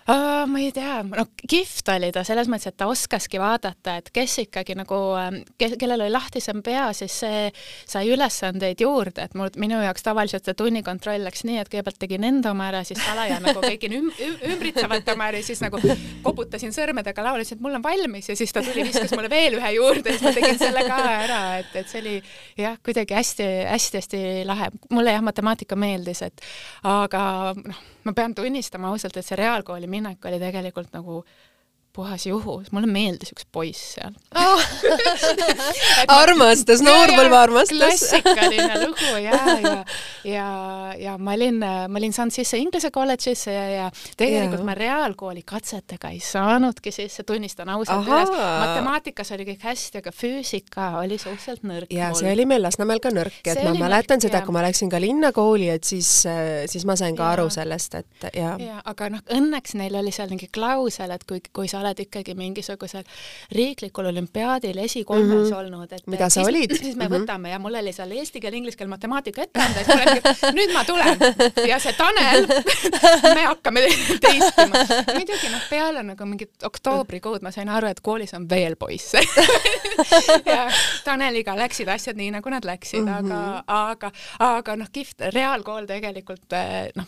[0.08, 4.06] Uh, ma ei tea, no kihvt oli ta selles mõttes, et ta oskaski vaadata, et
[4.16, 7.42] kes ikkagi nagu, ähm, kes, kellel oli lahtisem pea, siis see
[7.84, 12.24] sai ülesandeid juurde, et mul, minu jaoks tavaliselt see tunnikontroll läks nii, et kõigepealt tegin
[12.24, 15.84] enda oma ära, siis salaja nagu kõigil üm, üm, ümbritsevalt oma ära ja siis nagu
[16.24, 19.60] koputasin sõrmedega lauale, ütlesin, et mul on valmis ja siis ta tuli, viskas mulle veel
[19.60, 22.16] ühe juurde, siis ma tegin selle ka ära, et, et see oli
[22.64, 24.72] jah, kuidagi hästi-hästi-hästi lahe.
[24.88, 26.50] mulle jah, matemaatika meeldis, et
[26.96, 27.28] aga
[27.60, 31.22] noh ma pean tunnistama ausalt, et see reaalkooli minek oli tegelikult nagu
[31.98, 34.66] puhas juhus, mulle meeldis üks poiss seal oh.
[36.22, 37.78] armastas, noorpõlve armastas.
[37.78, 39.74] klassikaline lugu ja, ja,
[40.36, 40.48] ja,
[41.02, 43.88] ja ma olin, ma olin saanud sisse Inglise kolledžisse ja, ja
[44.20, 44.68] tegelikult ja.
[44.70, 48.34] ma reaalkooli katsetega ei saanudki sisse, tunnistan ausalt üles.
[48.36, 51.94] matemaatikas oli kõik hästi, aga füüsika oli suhteliselt nõrk.
[51.94, 52.22] ja mul.
[52.22, 54.92] see oli meil Lasnamäel ka nõrk, et see ma mäletan nõrk, seda, kui ma läksin
[54.94, 56.12] ka linnakooli, et siis,
[56.70, 57.34] siis ma sain ka ja.
[57.38, 58.54] aru sellest, et ja.
[58.62, 62.36] ja aga noh, õnneks neil oli seal mingi klausel, et kui, kui sa oled ikkagi
[62.36, 63.04] mingisugusel
[63.52, 65.58] riiklikul olümpiaadil esikolmes mm -hmm.
[65.60, 66.76] olnud, et mida sa siis, olid?
[66.78, 67.26] siis me mm -hmm.
[67.26, 70.56] võtame ja mul oli seal eesti keel, inglise keel, matemaatika ette anda, siis ma olin,
[70.60, 71.18] nüüd ma tulen
[71.68, 72.48] ja see Tanel
[73.38, 73.82] me hakkame
[74.22, 74.86] teistima.
[75.14, 79.22] muidugi noh, peale nagu mingit oktoobrikuud ma sain aru, et koolis on veel poisse
[80.54, 80.70] ja
[81.04, 83.32] Taneliga läksid asjad nii, nagu nad läksid mm, -hmm.
[83.32, 86.58] aga, aga, aga noh, kihvt reaalkool tegelikult
[86.96, 87.06] noh,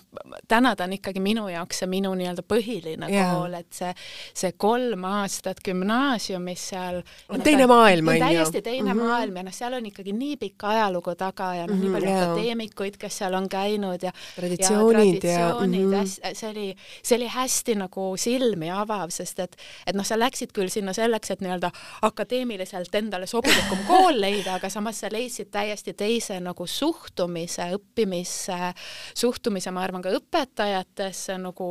[0.48, 3.34] täna ta on ikkagi minu jaoks see minu nii-öelda põhiline yeah.
[3.36, 3.92] kool, et see,
[4.34, 8.24] see kolm aastat gümnaasiumis seal on teine maailm, on ju.
[8.26, 9.04] täiesti teine mm -hmm.
[9.04, 11.94] maailm ja noh, seal on ikkagi nii pikk ajalugu taga ja noh mm -hmm,, nii
[11.94, 12.32] palju yeah.
[12.32, 16.34] akadeemikuid, kes seal on käinud ja traditsioonid ja, traditsioonid ja mm -hmm.
[16.34, 19.56] see oli, see oli hästi nagu silmi avav, sest et,
[19.88, 24.70] et noh, sa läksid küll sinna selleks, et nii-öelda akadeemiliselt endale sobilikum kool leida, aga
[24.70, 28.74] samas sa leidsid täiesti teise nagu suhtumise õppimisse,
[29.16, 31.70] suhtumise, ma arvan, ka õpetajatesse nagu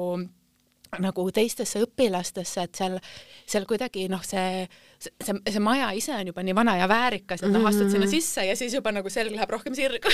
[1.02, 2.98] nagu teistesse õpilastesse, et seal,
[3.46, 4.64] seal kuidagi noh, see
[4.98, 8.12] see, see maja ise on juba nii vana ja väärikas, et noh, astud sinna mhm.
[8.12, 10.10] sisse ja siis juba nagu selg läheb rohkem sirgu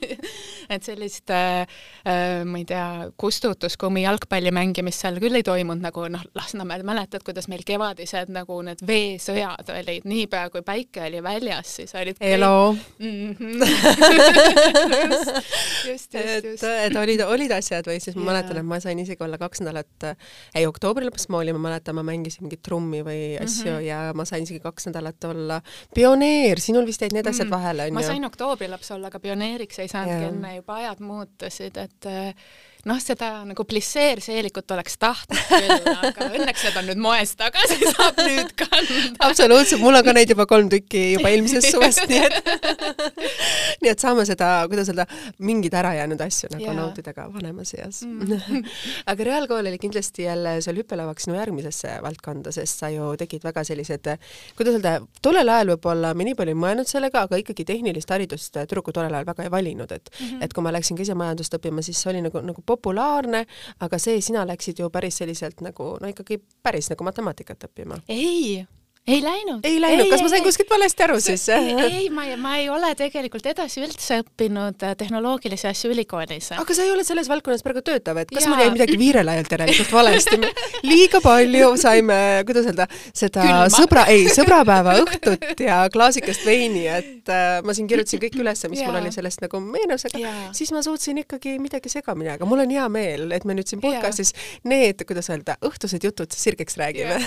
[0.74, 1.66] et sellist äh,
[2.06, 2.86] äh, ma ei tea,
[3.20, 8.58] kustutuskummi jalgpalli mängimist seal küll ei toimunud, nagu noh, Lasnamäel mäletad, kuidas meil kevadised nagu
[8.66, 13.36] need veesõjad olid, niipea kui päike oli väljas, siis olid Elo mm.
[13.36, 13.54] -hmm.
[15.90, 16.64] just, just, just, just.
[16.64, 18.32] et, et olid, olid asjad või siis ma yeah.
[18.32, 20.10] mäletan, et ma sain isegi olla kaks nädalat,
[20.56, 23.86] ei oktoobri lõpus ma olin, ma mäletan, ma mängisin mingit trummi või asju mm -hmm.
[23.86, 25.60] ja ma sain isegi kaks nädalat olla
[25.94, 27.56] pioneer, sinul vist jäid need asjad mm.
[27.56, 27.98] vahele, onju?
[27.98, 32.10] ma sain oktoobri-laps olla, aga pioneeriks ei saanudki enne, juba ajad muutusid, et
[32.86, 38.20] noh, seda nagu plisseerseelikut oleks tahtnud küll, aga õnneks need on nüüd moes tagasi, saab
[38.22, 39.00] nüüd kanda.
[39.26, 42.36] absoluutselt, mul on ka neid juba kolm tükki juba eelmisest suvest, nii et
[43.82, 45.06] nii et saame seda, kuidas öelda,
[45.42, 46.76] mingeid ärajäänud asju nagu yeah.
[46.78, 48.62] nautida ka vanemas eas mm.
[49.10, 53.66] aga Reaalkool oli kindlasti jälle seal hüppelauaks sinu järgmisesse valdkonda, sest sa ju tegid väga
[53.66, 54.12] sellised,
[54.58, 58.54] kuidas öelda, tollel ajal võib-olla me nii palju ei mõelnud sellega, aga ikkagi tehnilist haridust
[58.62, 60.44] tüdrukud tollel ajal väga ei valinud, et mm -hmm.
[60.46, 63.44] et kui ma läksin ka ise majandust õppima, siis see oli nagu, nagu populaarne,
[63.80, 68.00] aga see, sina läksid ju päris selliselt nagu no ikkagi päris nagu matemaatikat õppima.
[68.08, 68.64] ei
[69.06, 69.60] ei läinud.
[69.62, 71.44] ei läinud, kas ma sain kuskilt valesti aru siis?
[71.54, 76.50] ei, ma, ma ei ole tegelikult edasi üldse õppinud äh, tehnoloogilisi asju ülikoolis.
[76.58, 78.50] aga sa ei ole selles valdkonnas praegu töötav, et kas ja.
[78.50, 80.40] mul jäi midagi viirelaialt järelikult valesti?
[80.90, 83.68] liiga palju saime, kuidas öelda, seda Külma.
[83.76, 88.82] sõbra, ei, sõbrapäeva õhtut ja klaasikest veini, et äh, ma siin kirjutasin kõik ülesse, mis
[88.82, 88.90] ja.
[88.90, 90.34] mul oli sellest nagu meenus, aga ja.
[90.56, 93.84] siis ma suutsin ikkagi midagi segamini, aga mul on hea meel, et me nüüd siin
[93.84, 94.34] podcastis
[94.66, 97.22] need, kuidas öelda, õhtused jutud sirgeks räägime.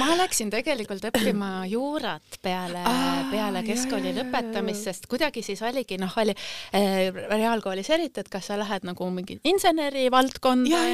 [0.00, 5.98] ma läksin tegelikult hakanud õppima juurat peale ah,, peale keskkooli lõpetamist, sest kuidagi siis oligi,
[6.00, 10.84] noh, oli äh, reaalkoolis eriti, et kas sa lähed nagu mingi inseneri valdkonda,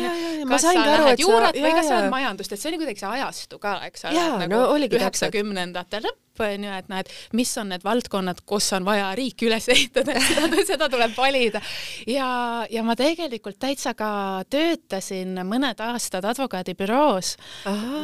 [0.48, 3.04] kas sa lähed aru, juurat sa, või kas sa lähed majandust, et see oli kuidagi
[3.04, 7.84] see ajastu ka, eks ole, nagu üheksakümnendate lõpp on ju, et näed, mis on need
[7.84, 11.62] valdkonnad, kus on vaja riiki üles ehitada, seda, seda tuleb valida.
[12.06, 12.28] ja,
[12.70, 14.10] ja ma tegelikult täitsa ka
[14.50, 17.36] töötasin mõned aastad advokaadibüroos.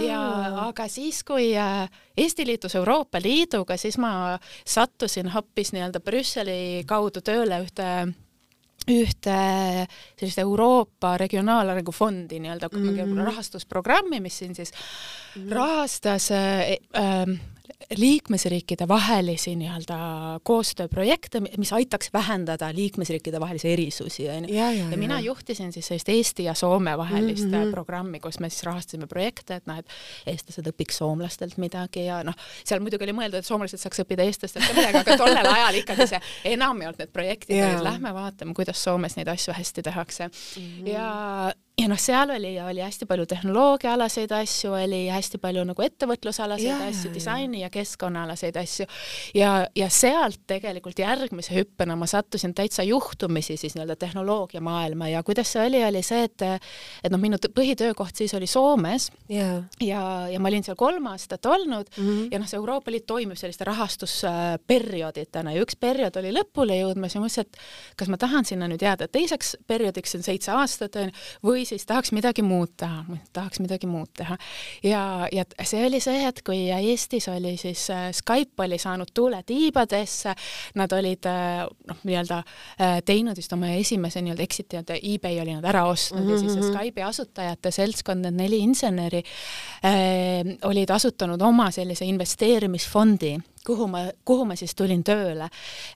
[0.05, 0.21] Ja
[0.67, 1.87] aga siis, kui äh,
[2.17, 7.89] Eesti liitus Euroopa Liiduga, siis ma sattusin hoopis nii-öelda Brüsseli kaudu tööle ühte
[8.91, 9.35] ühte
[10.19, 13.25] sellist Euroopa Regionaalarengu Fondi nii-öelda mm -hmm.
[13.25, 15.53] rahastusprogrammi, mis siin siis -hmm.
[15.53, 17.54] rahastas äh, äh,
[17.97, 19.97] liikmesriikide vahelisi nii-öelda
[20.43, 24.55] koostööprojekte, mis aitaks vähendada liikmesriikide vahelisi erisusi, onju.
[24.55, 27.71] ja, ja, ja mina juhtisin siis sellist Eesti ja Soome vahelist mm -hmm.
[27.71, 29.89] programmi, kus me siis rahastasime projekte, et noh, et
[30.27, 34.67] eestlased õpiks soomlastelt midagi ja noh, seal muidugi oli mõeldud, et soomlased saaks õppida eestlastelt
[34.69, 36.21] ka midagi, aga tollel ajal ikkagi see
[36.55, 40.63] enamjaolt need projektid olid, lähme vaatame, kuidas Soomes neid asju hästi tehakse mm.
[40.63, 40.89] -hmm.
[40.89, 46.69] ja ja noh, seal oli, oli hästi palju tehnoloogiaalaseid asju, oli hästi palju nagu ettevõtlusalaseid
[46.69, 48.87] ja, asju, disaini ja keskkonnaalaseid asju
[49.35, 55.51] ja, ja sealt tegelikult järgmise hüppena ma sattusin täitsa juhtumisi siis nii-öelda tehnoloogiamaailma ja kuidas
[55.57, 59.67] see oli, oli see, et et noh, minu põhitöökoht siis oli Soomes yeah.
[59.83, 62.29] ja, ja ma olin seal kolm aastat olnud mm -hmm.
[62.31, 67.21] ja noh, see Euroopa Liit toimib selliste rahastusperiooditena ja üks periood oli lõpule jõudmas ja
[67.21, 67.59] ma mõtlesin, et
[67.97, 70.95] kas ma tahan sinna nüüd jääda teiseks perioodiks, see on seitse aastat,
[71.43, 74.37] või või siis tahaks midagi muud teha, tahaks midagi muud teha.
[74.85, 79.43] ja, ja see oli see hetk, kui Eestis oli siis äh, Skype oli saanud tuule
[79.47, 80.35] tiibadesse,
[80.75, 85.57] nad olid äh, noh, nii-öelda äh, teinud vist oma esimese nii-öelda exit'i, et eBay oli
[85.57, 86.33] nad ära ostnud mm -hmm.
[86.33, 86.77] ja siis see mhm.
[86.77, 89.23] Skype'i asutajate seltskond, need neli inseneri
[89.85, 95.49] äh, olid asutanud oma sellise investeerimisfondi kuhu ma, kuhu ma siis tulin tööle.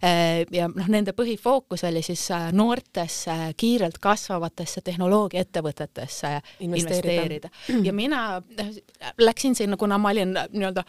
[0.04, 6.32] Äh, ja noh, nende põhifookus oli siis äh, noortesse kiirelt kasvavatesse tehnoloogiaettevõtetesse
[6.64, 7.84] investeerida, investeerida..
[7.84, 8.72] ja mina äh,
[9.20, 10.84] läksin sinna, kuna ma olin nii-öelda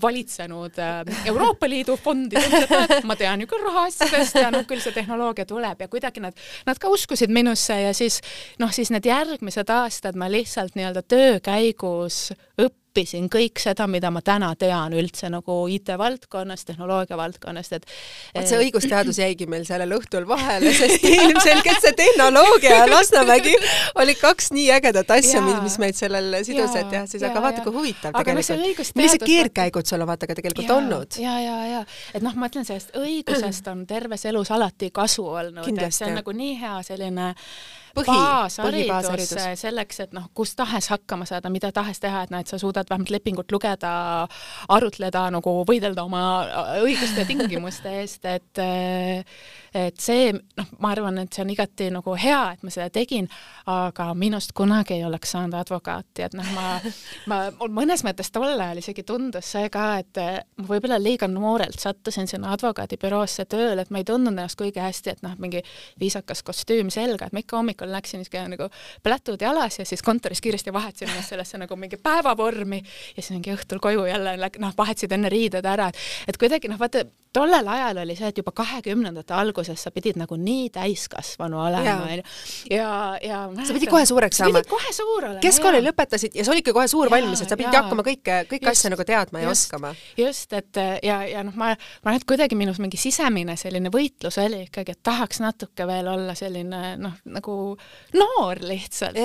[0.00, 0.78] valitsenud
[1.28, 2.40] Euroopa Liidu fondi,
[3.04, 6.80] ma tean ju küll rahaasjadest ja noh, küll see tehnoloogia tuleb ja kuidagi nad, nad
[6.80, 8.22] ka uskusid minusse ja siis
[8.62, 14.10] noh, siis need järgmised aastad ma lihtsalt nii-öelda töö käigus õppisin õppisin kõik seda, mida
[14.14, 17.86] ma täna tean üldse nagu IT-valdkonnas, tehnoloogia valdkonnast, et
[18.36, 23.56] vot see õigusteadus jäigi meil sellel õhtul vahele, sest ilmselgelt see tehnoloogia ja Lasnamägi
[23.98, 28.14] olid kaks nii ägedat asja, mis meid sellel sidusid ja siis aga vaata, kui huvitav
[28.14, 28.94] aga tegelikult.
[28.94, 31.18] millised keerdkäigud sul on vaata ka tegelikult ja, olnud.
[31.18, 35.66] ja, ja, ja et noh, ma ütlen sellest õigusest on terves elus alati kasu olnud,
[35.74, 37.32] et see on nagu nii hea selline
[37.94, 42.50] põhi, baasharidus selleks, et noh, kus tahes hakkama saada, mida tahes teha, et noh, et
[42.50, 43.94] sa suudad vähemalt lepingut lugeda,
[44.74, 46.24] arutleda nagu võidelda oma
[46.82, 48.64] õiguste ja tingimuste eest, et
[49.74, 53.26] et see, noh, ma arvan, et see on igati nagu hea, et ma seda tegin,
[53.70, 56.68] aga minust kunagi ei oleks saanud advokaati, et noh, ma,
[57.30, 60.20] ma, mõnes mõttes tol ajal isegi tundus see ka, et
[60.60, 65.16] ma võib-olla liiga noorelt sattusin sinna advokaadibüroosse tööle, et ma ei tundnud ennast kuigi hästi,
[65.16, 65.64] et noh, mingi
[66.00, 68.70] viisakas kostüüm selga, et ma ikka hommikul läksin niisugune nagu
[69.02, 73.54] plätud jalas ja siis kontoris kiiresti vahetasin ennast sellesse nagu mingi päevavormi ja siis mingi
[73.54, 77.04] õhtul koju jälle noh, vahetasid enne riided ära, et et kuidagi noh, vaata
[77.34, 82.24] tollel ajal oli see, et juba kahekümnendate alguses sa pidid nagu nii täiskasvanu olema, onju.
[82.70, 82.90] ja,
[83.22, 84.52] ja, ja sa pidid kohe suureks saama.
[84.52, 85.42] sa pidid kohe suur olema.
[85.42, 88.38] keskkooli lõpetasid ja sa olidki kohe suur ja, valmis, et sa pidid ja, hakkama kõike,
[88.50, 89.92] kõiki asju nagu teadma ja just, oskama.
[90.20, 94.38] just, et ja, ja noh, ma, ma arvan, et kuidagi minus mingi sisemine selline võitlus
[94.42, 97.58] oli ikkagi, et tahaks natuke veel olla selline noh, nagu
[98.14, 99.18] noor lihtsalt.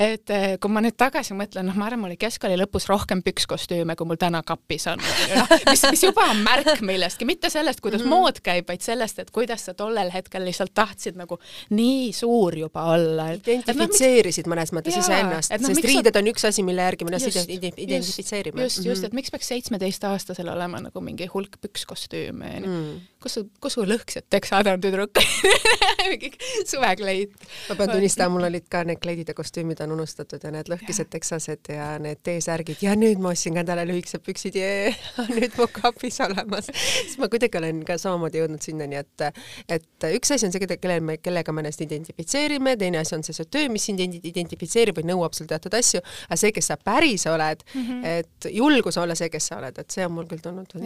[0.00, 3.22] et eh, kui ma nüüd tagasi mõtlen, noh, ma arvan, mul oli keskkooli lõpus rohkem
[3.26, 5.04] pükskostüüme, kui mul täna kapis on,
[5.36, 8.10] noh, mis, mis juba on märk millest millestki, mitte sellest, kuidas mm -hmm.
[8.10, 11.38] mood käib, vaid sellest, et kuidas sa tollel hetkel lihtsalt tahtsid nagu
[11.70, 13.30] nii suur juba olla.
[13.32, 17.48] identifitseerisid no, mõnes mõttes iseennast, no, sest riided on üks asi, mille järgi me ennast
[17.48, 18.62] identifitseerime.
[18.62, 23.00] just, just, et miks peaks seitsmeteistaastasel olema nagu mingi hulk pükskostüüme onju mm..
[23.22, 25.18] kus su, kus su lõhksed teksadel tüdruk
[26.10, 26.30] mingi
[26.66, 27.34] suvekleid.
[27.68, 31.10] ma pean tunnistama, mul olid ka need kleidid ja kostüümid on unustatud ja need lõhkised
[31.10, 34.70] teksased ja need T-särgid ja nüüd ma ostsin ka endale lühikesed püksid ja
[35.36, 36.70] nüüd mu kapis olemas
[37.00, 39.24] siis ma kuidagi olen ka samamoodi jõudnud sinnani, et,
[39.68, 43.36] et üks asi on see, kelle me, kellega me ennast identifitseerime, teine asi on see,
[43.36, 47.26] see töö, mis sind identifitseerib või nõuab sul teatud asju, aga see, kes sa päris
[47.30, 48.04] oled mm, -hmm.
[48.20, 50.76] et julgus olla see, kes sa oled, et see on mul küll tulnud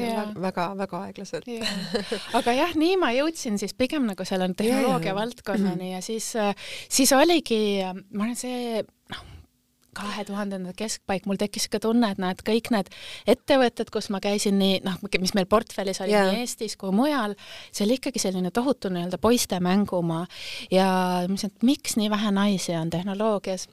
[0.41, 1.49] väga-väga aeglaselt
[2.41, 5.95] aga jah, nii ma jõudsin siis pigem nagu selle tehnoloogia valdkonnani mm -hmm.
[5.95, 6.33] ja siis,
[6.89, 7.61] siis oligi,
[8.11, 9.34] ma arvan, see noh,
[9.97, 12.91] kahe tuhandenda keskpaik, mul tekkis ka tunne, et näed, kõik need
[13.31, 16.33] ettevõtted, kus ma käisin nii noh, mis meil portfellis oli yeah.
[16.33, 17.37] nii Eestis kui mujal,
[17.71, 20.27] see oli ikkagi selline tohutu nii-öelda poiste mängumaa
[20.75, 20.89] ja
[21.29, 23.69] mõtlesin, et miks nii vähe naisi on tehnoloogias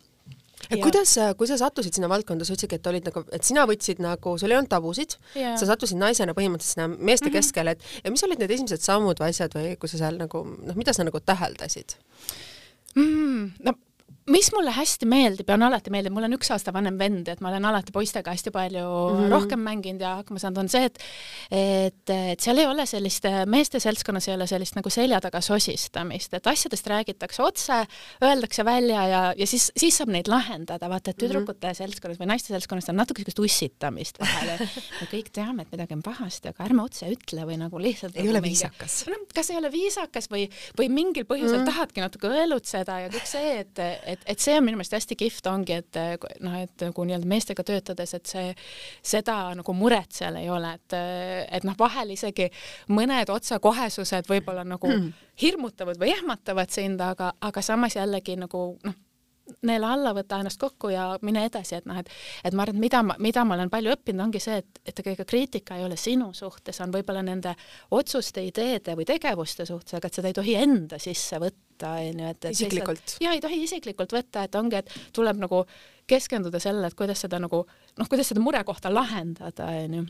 [0.70, 0.84] et ja.
[0.84, 4.36] kuidas, kui sa sattusid sinna valdkonda, sa ütlesidki, et olid nagu, et sina võtsid nagu,
[4.40, 7.38] sul ei olnud tabusid, sa sattusid naisena põhimõtteliselt sinna meeste mm -hmm.
[7.40, 10.44] keskele, et ja mis olid need esimesed sammud või asjad või kui sa seal nagu
[10.46, 11.98] noh, mida sa nagu täheldasid
[12.96, 13.52] mm,?
[13.66, 13.74] no
[14.30, 17.40] mis mulle hästi meeldib ja on alati meeldinud, mul on üks aasta vanem vend, et
[17.42, 19.32] ma olen alati poistega hästi palju mm -hmm.
[19.34, 21.00] rohkem mänginud ja hakkama saanud, on see, et
[21.52, 26.34] et, et seal ei ole sellist, meeste seltskonnas ei ole sellist nagu selja taga sosistamist,
[26.34, 27.86] et asjadest räägitakse otse,
[28.24, 31.26] öeldakse välja ja, ja siis, siis saab neid lahendada, vaata, et mhm.
[31.26, 31.78] tüdrukute mm -hmm.
[31.78, 34.68] seltskonnas või naiste seltskonnas on natuke sellist ussitamist vahel,
[35.02, 38.24] me kõik teame, et midagi on pahasti, aga ärme otse ütle või nagu lihtsalt ei
[38.24, 39.18] nagu ole mingi, viisakas no,.
[39.34, 41.74] kas ei ole viisakas või, või mingil põhjusel mm -hmm.
[41.74, 43.80] tahadki natuke õelutseda ja kõik see, et,
[44.14, 46.00] et, et see on minu meelest hästi kihvt ongi, et
[46.44, 48.56] noh, et nagu nii-öelda meestega töötades, et see,
[49.14, 50.98] seda nagu muret seal ei ole, et,
[51.60, 52.50] et noh, vahel isegi
[52.94, 55.30] mõned otsekohesused võib-olla nagu mm.
[55.42, 59.00] hirmutavad või ehmatavad sind, aga, aga samas jällegi nagu noh,
[59.68, 62.10] neela alla, võta ennast kokku ja mine edasi, et noh, et
[62.46, 65.02] et ma arvan, et mida ma, mida ma olen palju õppinud, ongi see, et, et
[65.14, 67.54] ega kriitika ei ole sinu suhtes, on võib-olla nende
[67.98, 72.46] otsuste, ideede või tegevuste suhtes, aga et seda ei tohi enda sisse võtta, onju, et,
[72.46, 73.18] et isiklikult.
[73.24, 75.66] ja ei tohi isiklikult võtta, et ongi, et tuleb nagu
[76.10, 80.08] keskenduda sellele, et kuidas seda nagu noh, kuidas seda murekohta lahendada, onju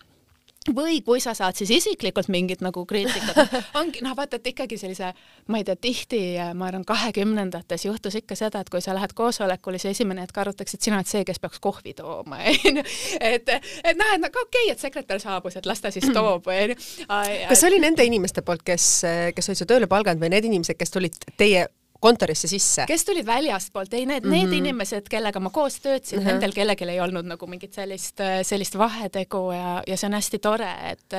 [0.70, 5.10] või kui sa saad siis isiklikult mingit nagu kriitikat, ongi noh, vaata, et ikkagi sellise,
[5.50, 6.22] ma ei tea, tihti
[6.58, 10.78] ma arvan, kahekümnendates juhtus ikka seda, et kui sa lähed koosolekule, siis esimene hetk arutatakse,
[10.78, 12.86] et sina oled see, kes peaks kohvi tooma, onju.
[13.18, 16.52] et, et noh, et nagu okei okay,, et sekretär saabus, et las ta siis toob,
[16.54, 16.78] onju.
[17.10, 18.90] kas see oli nende inimeste poolt, kes,
[19.36, 21.66] kes olid su tööle palganud või need inimesed, kes tulid teie
[22.02, 22.86] kontorisse sisse.
[22.90, 24.36] kes tulid väljastpoolt, ei need mm, -hmm.
[24.36, 24.58] need mhm.
[24.58, 26.32] inimesed, kellega ma koos töötasin mm, -hmm.
[26.32, 30.72] nendel kellelgi ei olnud nagu mingit sellist, sellist vahetegu ja, ja see on hästi tore,
[30.92, 31.18] et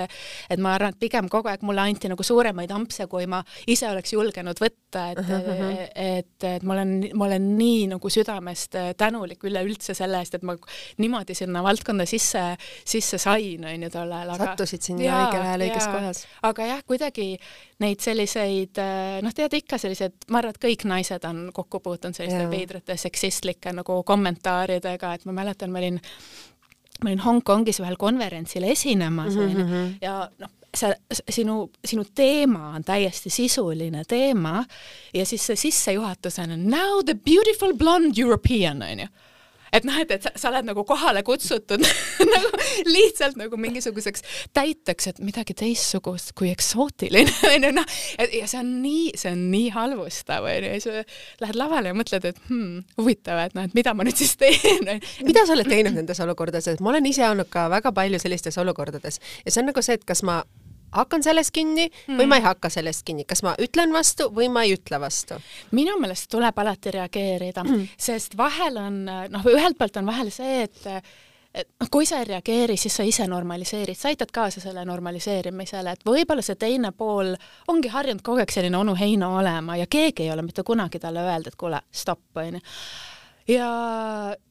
[0.51, 3.89] et ma arvan, et pigem kogu aeg mulle anti nagu suuremaid ampse, kui ma ise
[3.91, 5.89] oleks julgenud võtta, et mm, -hmm.
[5.95, 10.57] et, et ma olen, ma olen nii nagu südamest tänulik üleüldse selle eest, et ma
[10.99, 14.37] niimoodi sinna valdkonda sisse, sisse sain, on ju, tol ajal.
[14.39, 16.27] sattusid sinna õigel ajal õiges kohas.
[16.43, 17.39] aga jah, kuidagi
[17.83, 18.79] neid selliseid,
[19.23, 22.97] noh, tead ikka sellised, ma arvan, et kõik kõik naised on kokku puutunud selliste veidrate
[22.97, 26.01] seksistlike nagu kommentaaridega, et ma mäletan, ma olin
[27.03, 29.95] ma olin Hongkongis ühel konverentsil esinemas mm -hmm.
[30.01, 30.95] ja noh, see
[31.31, 34.65] sinu, sinu teema on täiesti sisuline teema
[35.15, 39.07] ja siis see sissejuhatus on now the beautiful blonde European onju
[39.73, 41.83] et noh, et, et sa, sa oled nagu kohale kutsutud
[42.35, 44.25] nagu lihtsalt nagu mingisuguseks
[44.57, 49.45] täiteks, et midagi teistsugust kui eksootiline onju noh, et ja see on nii, see on
[49.53, 53.77] nii halvustav onju ja siis lähed lavale ja mõtled, et hmm, huvitav, et noh, et
[53.79, 54.91] mida ma nüüd siis teen
[55.27, 58.59] mida sa oled teinud nendes olukordades, et ma olen ise olnud ka väga palju sellistes
[58.63, 60.43] olukordades ja see on nagu see, et kas ma
[60.93, 62.21] hakkan sellest kinni mm.
[62.21, 65.41] või ma ei hakka sellest kinni, kas ma ütlen vastu või ma ei ütle vastu?
[65.77, 70.65] minu meelest tuleb alati reageerida mm., sest vahel on noh, ühelt poolt on vahel see,
[70.69, 70.89] et
[71.53, 75.93] et noh, kui sa ei reageeri, siis sa ise normaliseerid, sa aitad kaasa selle normaliseerimisele,
[75.93, 77.35] et võib-olla see teine pool
[77.69, 81.25] ongi harjunud kogu aeg selline onu Heino olema ja keegi ei ole mitte kunagi talle
[81.27, 82.63] öelnud, et kuule, stopp, onju
[83.49, 83.69] ja,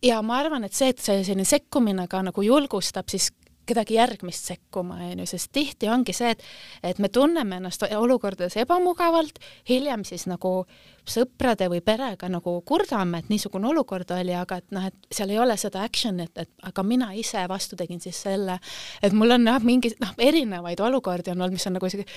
[0.04, 3.32] ja ma arvan, et see, et see selline sekkumine ka nagu julgustab siis
[3.67, 6.43] kedagi järgmist sekkuma, onju, sest tihti ongi see, et
[6.91, 10.65] et me tunneme ennast olukordades ebamugavalt, hiljem siis nagu
[11.08, 15.39] sõprade või perega nagu kurdame, et niisugune olukord oli, aga et noh, et seal ei
[15.41, 18.60] ole seda action'it, et aga mina ise vastu tegin siis selle,
[19.02, 22.08] et mul on jah, mingi noh, erinevaid olukordi on olnud, mis on nagu isegi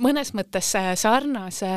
[0.00, 1.74] mõnes mõttes sarnase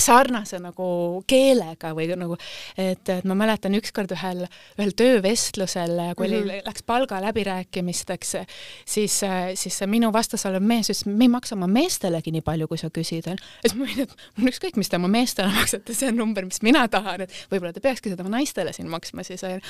[0.00, 2.36] sarnase nagu keelega või nagu,
[2.78, 4.44] et, et ma mäletan ükskord ühel,
[4.78, 6.42] ühel töövestlusel, kui mm -hmm.
[6.42, 8.36] oli, läks palga läbirääkimisteks,
[8.84, 9.20] siis,
[9.54, 12.78] siis see minu vastas olev mees ütles, me ei maksa oma meestelegi nii palju, kui
[12.78, 13.38] sa küsid, onju.
[13.62, 16.44] ja siis ma olin, et mul ükskõik, mis te oma meestele maksate, see on number,
[16.44, 19.60] mis mina tahan, et võib-olla te peakski seda naistele siin maksma siis, onju.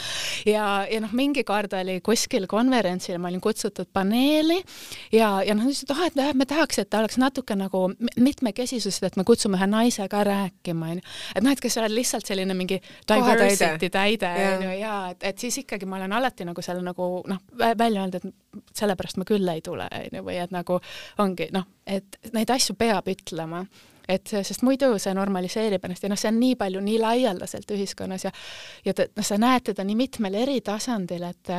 [0.46, 4.62] ja, ja noh, mingi kord oli kuskil konverentsil, ma olin kutsutud paneeli
[5.12, 9.02] ja, ja noh, ütlesid, et ah, et me tahaks, et ta oleks natuke nagu mitmekesisust,
[9.04, 11.06] et me kutsume ühe naise ka rääkima, onju.
[11.34, 15.46] et noh, et kas sa oled lihtsalt selline mingi diversity täide, onju, ja et, et
[15.46, 19.50] siis ikkagi ma olen alati nagu selle nagu noh, välja öelnud, et sellepärast ma küll
[19.50, 20.78] ei tule, onju, või et nagu
[21.24, 23.64] ongi noh, et neid asju peab ütlema.
[24.04, 28.26] Et sest muidu see normaliseerib ennast ja noh, see on nii palju, nii laialdaselt ühiskonnas
[28.26, 28.32] ja
[28.84, 31.52] ja noh, sa näed teda nii mitmel eri tasandil, et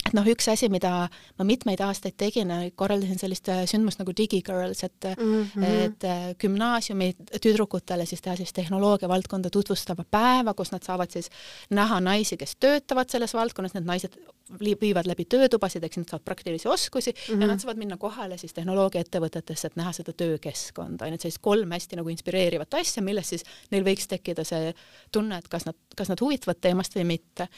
[0.00, 0.92] et noh, üks asi, mida
[1.38, 5.64] ma mitmeid aastaid tegin, korraldasin sellist äh, sündmust nagu DigiGirls, et mm, -hmm.
[5.86, 11.30] et äh, gümnaasiumi tüdrukutele siis teha siis tehnoloogia valdkonda tutvustava päeva, kus nad saavad siis
[11.70, 14.16] näha naisi, kes töötavad selles valdkonnas, need naised
[14.60, 17.30] viivad läbi töötubasid, eks nad saavad praktilisi oskusi mm -hmm.
[17.30, 17.48] ja mhm.
[17.48, 21.70] nad saavad minna kohale siis tehnoloogiaettevõtetesse, et näha seda töökeskkonda, on ju, et sellist kolm
[21.70, 24.74] hästi nagu inspireerivat asja, millest siis neil võiks tekkida see
[25.12, 27.48] tunne, et kas nad, kas nad huvitavad teemast või mitte.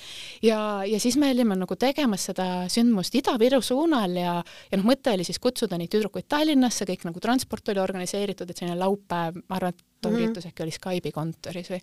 [0.43, 5.15] ja, ja siis me olime nagu tegemas seda sündmust Ida-Viru suunal ja, ja noh, mõte
[5.15, 9.57] oli siis kutsuda neid tüdrukuid Tallinnasse, kõik nagu transport oli organiseeritud, et selline laupäev, ma
[9.57, 10.25] arvan, et too mm -hmm.
[10.25, 11.81] üritus äkki oli Skype'i kontoris või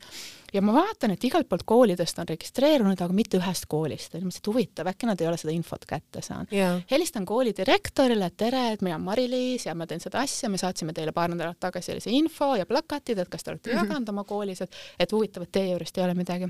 [0.54, 4.44] ja ma vaatan, et igalt poolt koolidest on registreerunud, aga mitte ühest koolist, et mõtlesin,
[4.44, 6.82] et huvitav, äkki nad ei ole seda infot kätte saanud yeah..
[6.92, 10.58] helistan kooli direktorile, et tere, et mina olen Mari-Liis ja ma teen seda asja, me
[10.58, 13.86] saatsime teile paar nädalat tagasi sellise info ja plakatid, et kas te olete mm -hmm.
[13.86, 16.50] jaganud oma koolis, et, et huvitav, et teie juurest ei ole midagi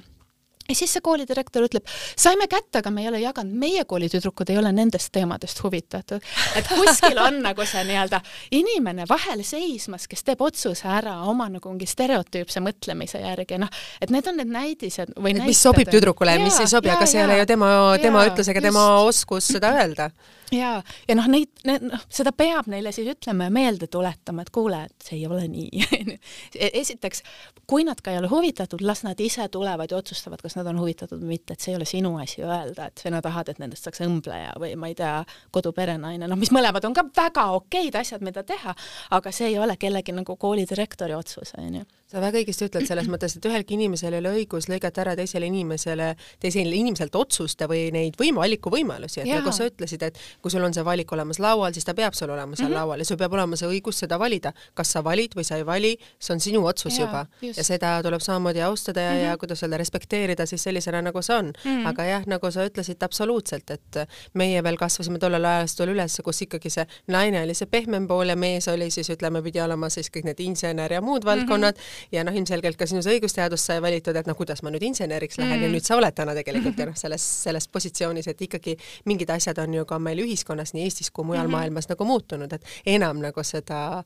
[0.69, 1.85] ja siis see koolidirektor ütleb,
[2.19, 6.25] saime kätte, aga me ei ole jaganud, meie kooli tüdrukud ei ole nendest teemadest huvitatud.
[6.55, 8.21] et kuskil on nagu see nii-öelda
[8.59, 14.13] inimene vahel seismas, kes teeb otsuse ära oma nagu mingi stereotüüpse mõtlemise järgi, noh, et
[14.13, 15.49] need on need näidised või näited.
[15.49, 18.51] mis sobib tüdrukule ja mis ei sobi, aga see ei ole ju tema, tema ütlus
[18.51, 20.11] ega tema oskus seda öelda
[20.51, 20.71] ja,
[21.07, 25.05] ja noh, neid, noh, seda peab neile siis ütlema ja meelde tuletama, et kuule, et
[25.05, 25.83] see ei ole nii
[26.81, 27.23] esiteks,
[27.69, 30.79] kui nad ka ei ole huvitatud, las nad ise tulevad ja otsustavad, kas nad on
[30.81, 33.87] huvitatud või mitte, et see ei ole sinu asi öelda, et sina tahad, et nendest
[33.87, 35.19] saaks õmbleja või ma ei tea,
[35.55, 38.75] koduperenaine, noh, mis mõlemad on ka väga okeid asjad, mida teha,
[39.15, 41.87] aga see ei ole kellegi nagu koolidirektori otsus, on ju.
[42.09, 45.49] Sa väga õigesti ütled selles mõttes, et ühelgi inimesel ei ole õigus lõigata ära teisele
[45.49, 49.43] inimesele, teisele inimeselt otsuste või neid võim-, valikuvõimalusi, et Jaa.
[49.43, 52.29] nagu sa ütlesid, et kui sul on see valik olemas laual, siis ta peab sul
[52.29, 52.79] olema seal mm -hmm.
[52.79, 54.53] laual ja sul peab olema see õigus seda valida.
[54.73, 57.57] kas sa valid või sa ei vali, see on sinu otsus Jaa, juba just.
[57.57, 59.23] ja seda tuleb samamoodi austada ja mm, -hmm.
[59.23, 61.71] ja kuidas öelda, respekteerida siis sellisena, nagu see on mm.
[61.71, 61.87] -hmm.
[61.87, 63.95] aga jah, nagu sa ütlesid absoluutselt, et
[64.33, 68.35] meie veel kasvasime tollel ajastul üles, kus ikkagi see naine oli see pehmem pool ja
[68.35, 72.09] mees oli siis ütleme, pidi olema siis kõik need insener ja muud valdkonnad mm -hmm
[72.11, 75.57] ja noh, ilmselgelt ka sinus õigusteadust sai valitud, et noh, kuidas ma nüüd inseneriks lähen
[75.57, 75.65] mm.
[75.65, 78.75] ja nüüd sa oled täna tegelikult ju noh, selles, selles positsioonis, et ikkagi
[79.09, 81.57] mingid asjad on ju ka meil ühiskonnas nii Eestis kui mujal mm -hmm.
[81.57, 84.03] maailmas nagu muutunud, et enam nagu seda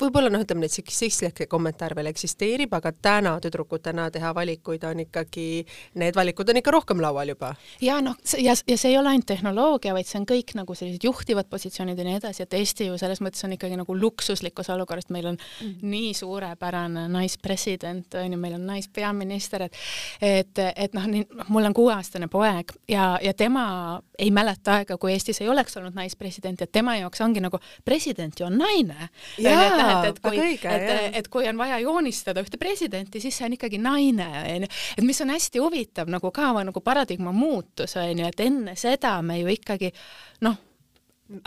[0.00, 5.46] võib-olla noh, ütleme neid seksistlikke kommentaare veel eksisteerib, aga täna tüdrukutena teha valikuid on ikkagi,
[6.00, 7.52] need valikud on ikka rohkem laual juba.
[7.84, 11.06] ja noh, ja, ja see ei ole ainult tehnoloogia, vaid see on kõik nagu sellised
[11.06, 15.08] juhtivad positsioonid ja nii edasi, et Eesti ju selles mõttes on ikkagi nagu luksuslikus olukorras,
[15.14, 15.76] meil on mm.
[15.94, 19.78] nii suurepärane naispresident, on ju, meil on naispeaminister, et
[20.20, 25.12] et, et noh, nii, mul on kuueaastane poeg ja, ja tema ei mäleta aega, kui
[25.14, 29.08] Eestis ei oleks olnud naispresidenti, et tema jaoks ongi nagu president ju on naine
[29.92, 33.80] et, et kui, et, et kui on vaja joonistada ühte presidenti, siis see on ikkagi
[33.82, 34.70] naine, onju.
[34.98, 39.40] et mis on hästi huvitav nagu ka nagu paradigma muutus, onju, et enne seda me
[39.40, 39.92] ju ikkagi
[40.46, 40.62] noh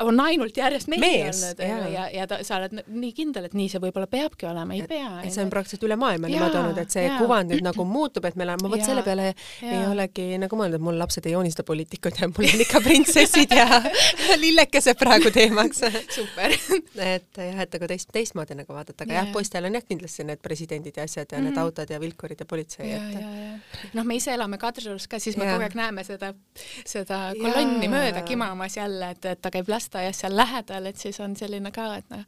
[0.01, 3.53] on ainult järjest mehi Mees, olnud ja, ja, ja ta, sa oled nii kindel, et
[3.57, 5.19] nii see võib-olla peabki olema, ei pea.
[5.21, 7.19] et see on praktiliselt üle maailma niimoodi olnud, et see ja.
[7.21, 9.35] kuvand nüüd nagu muutub, et meil on, ma vot selle peale ja.
[9.69, 13.53] ei olegi nagu mõelnud, et mul lapsed ei joonista poliitikuid ja mul on ikka printsessid
[13.53, 13.67] ja
[14.45, 15.83] lillekesed praegu teemaks
[16.15, 16.57] super
[17.05, 19.21] et jah, et nagu teist, teistmoodi nagu vaadata, aga ja.
[19.21, 21.51] jah, poistel on jah kindlasti need presidendid ja asjad ja mm -hmm.
[21.51, 21.63] need mhm.
[21.67, 25.69] autod ja vilkurid ja politsei, et noh, me ise elame Kadriorus ka, siis me kogu
[25.69, 26.33] aeg näeme seda,
[26.85, 31.35] seda kolonni mööda kimamas jälle, et, et ta käib lasteaias seal lähedal, et siis on
[31.35, 32.23] selline ka, et noh,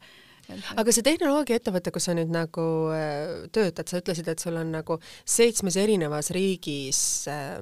[0.76, 4.98] aga see tehnoloogiaettevõte, kus sa nüüd nagu äh, töötad, sa ütlesid, et sul on nagu
[5.24, 7.58] seitsmes erinevas riigis äh,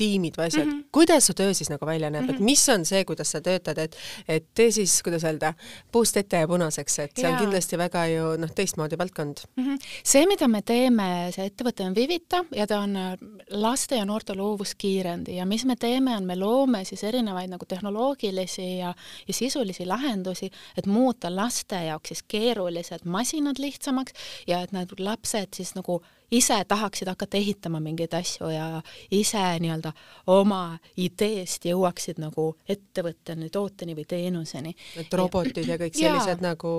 [0.00, 0.72] tiimid või asjad mm.
[0.72, 0.88] -hmm.
[0.92, 2.34] kuidas su töö siis nagu välja näeb mm, -hmm.
[2.34, 2.44] et mhm.
[2.44, 3.96] mis on see, kuidas sa töötad, et,
[4.28, 5.54] et tee siis, kuidas öelda,
[5.92, 7.32] puust ette ja punaseks, et see Jaa.
[7.32, 9.64] on kindlasti väga ju noh, teistmoodi valdkond mm.
[9.64, 9.78] -hmm.
[10.04, 13.16] see, mida me teeme, see ettevõte on Vivita ja ta on äh,
[13.50, 18.78] laste ja noorte loovuskiirendi ja mis me teeme, on me loome siis erinevaid nagu tehnoloogilisi
[18.78, 18.94] ja,
[19.28, 24.12] ja sisulisi lahendusi, et muuta laste jaoks siis keerulised masinad lihtsamaks
[24.46, 26.00] ja et need lapsed siis nagu
[26.30, 28.66] ise tahaksid hakata ehitama mingeid asju ja
[29.10, 29.92] ise nii-öelda
[30.30, 34.74] oma ideest jõuaksid nagu ettevõtteni, tooteni või teenuseni.
[35.00, 36.72] et robotid ja, kõik sellised ja, nagu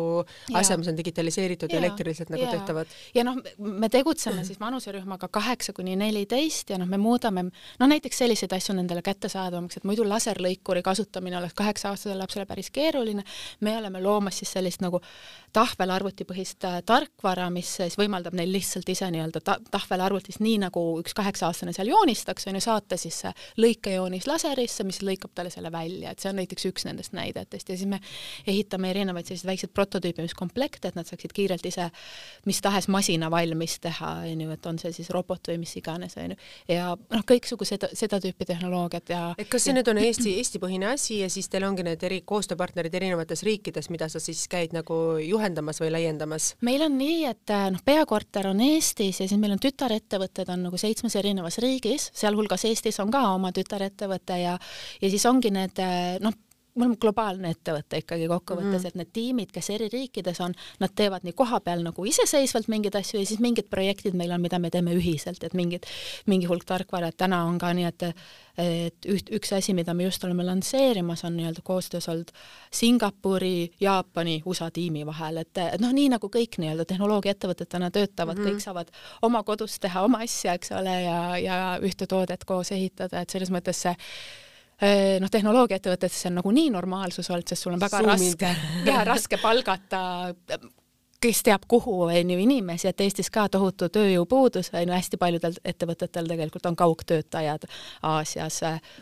[0.54, 2.52] asjad, mis on digitaliseeritud ja elektriliselt nagu ja.
[2.56, 2.95] tehtavad.
[3.16, 8.24] ja noh, me tegutseme siis vanuserühmaga kaheksa kuni neliteist ja noh, me muudame noh, näiteks
[8.24, 13.24] selliseid asju nendele kättesaadavamaks, et muidu laserlõikuri kasutamine oleks kaheksa-aastasele lapsele päris keeruline.
[13.60, 15.02] me oleme loomas siis sellist nagu
[15.54, 21.16] tahvelarvutipõhist äh, tarkvara, mis siis võimaldab neil lihtsalt ise nii-öelda ta tahvelarvutis, nii nagu üks
[21.18, 26.12] kaheksa-aastane seal joonistaks, on ju, saata siis see lõikejoonis laserisse, mis lõikab talle selle välja,
[26.12, 27.70] et see on näiteks üks nendest näidetest.
[27.70, 28.02] Ja siis me
[28.47, 31.89] ehitame erinevaid selliseid väikseid prototüübimiskomplekte, et nad saaksid kiirelt ise
[32.45, 36.16] mis tahes masina valmis teha, on ju, et on see siis robot või mis iganes,
[36.22, 36.38] on ju,
[36.72, 40.34] ja noh, kõiksugu seda, seda tüüpi tehnoloogiat ja et kas see ja, nüüd on Eesti,
[40.41, 44.76] Eesti-põhine asi ja siis teil ongi need eri koostööpartnerid erinevates riikides, mida sa siis käid
[44.76, 44.97] nagu
[45.41, 46.53] juhendamas või laiendamas?
[46.61, 50.79] meil on nii, et noh, peakorter on Eestis ja siis meil on tütarettevõtted on nagu
[50.79, 54.55] seitsmes erinevas riigis, sealhulgas Eestis on ka oma tütarettevõte ja,
[55.01, 55.81] ja siis ongi need
[56.23, 56.37] noh,
[56.76, 60.93] me oleme globaalne ettevõte ikkagi kokkuvõttes mm., et need tiimid, kes eri riikides on, nad
[60.95, 64.72] teevad nii kohapeal nagu iseseisvalt mingeid asju ja siis mingid projektid meil on, mida me
[64.74, 65.88] teeme ühiselt, et mingid,
[66.32, 68.07] mingi hulk tarkvara, et täna on ka nii, et
[68.61, 72.34] et üht, üks asi, mida me just oleme lansseerimas, on nii-öelda koostöös olnud
[72.74, 78.38] Singapuri, Jaapani, USA tiimi vahel, et, et noh, nii nagu kõik nii-öelda tehnoloogiaettevõtted täna töötavad
[78.38, 78.59] mm, -hmm.
[78.59, 78.91] kõik saavad
[79.22, 83.51] oma kodus teha oma asja, eks ole, ja, ja ühte toodet koos ehitada, et selles
[83.51, 83.95] mõttes see
[84.82, 88.41] noh, tehnoloogiaettevõtetes see on nagu nii normaalsus olnud, sest sul on väga Zoomid.
[88.41, 90.01] raske, raske palgata
[91.22, 95.57] kes teab kuhu, on ju, inimesi, et Eestis ka tohutu tööjõupuudus, on ju, hästi paljudel
[95.65, 97.67] ettevõtetel tegelikult on kaugtöötajad
[98.09, 98.61] Aasias,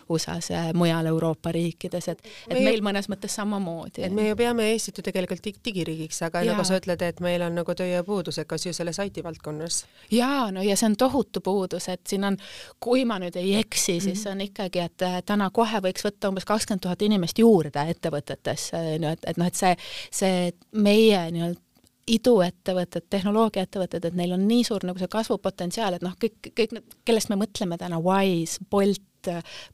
[0.10, 4.04] USA-s, mujal Euroopa riikides, et, et me meil mõnes mõttes samamoodi.
[4.04, 6.52] et me ju peame Eestit ju tegelikult dig digiriigiks, aga ja.
[6.52, 9.86] nagu sa ütled, et meil on nagu tööjõupuudus, et kas ju selles IT valdkonnas?
[10.12, 12.38] jaa, no ja see on tohutu puudus, et siin on,
[12.84, 14.32] kui ma nüüd ei eksi, siis mm -hmm.
[14.32, 19.04] on ikkagi, et äh, täna kohe võiks võtta umbes kakskümmend tuhat inimest juurde ettevõtetesse, on
[19.04, 19.76] ju, et, et noh, et see,
[20.12, 21.69] see meie nii-öelda
[22.10, 26.98] iduettevõtted, tehnoloogiaettevõtted, et neil on nii suur nagu see kasvupotentsiaal, et noh, kõik, kõik need,
[27.08, 29.06] kellest me mõtleme täna, Wise, Bolt,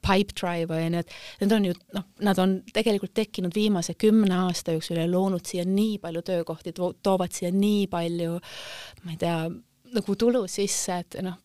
[0.01, 4.73] Pipedrive on ju, et need on ju noh, nad on tegelikult tekkinud viimase kümne aasta
[4.73, 8.39] jooksul ja loonud siia nii palju töökohti, toovad siia nii palju,
[9.03, 9.37] ma ei tea,
[9.95, 11.37] nagu tulu sisse, et noh,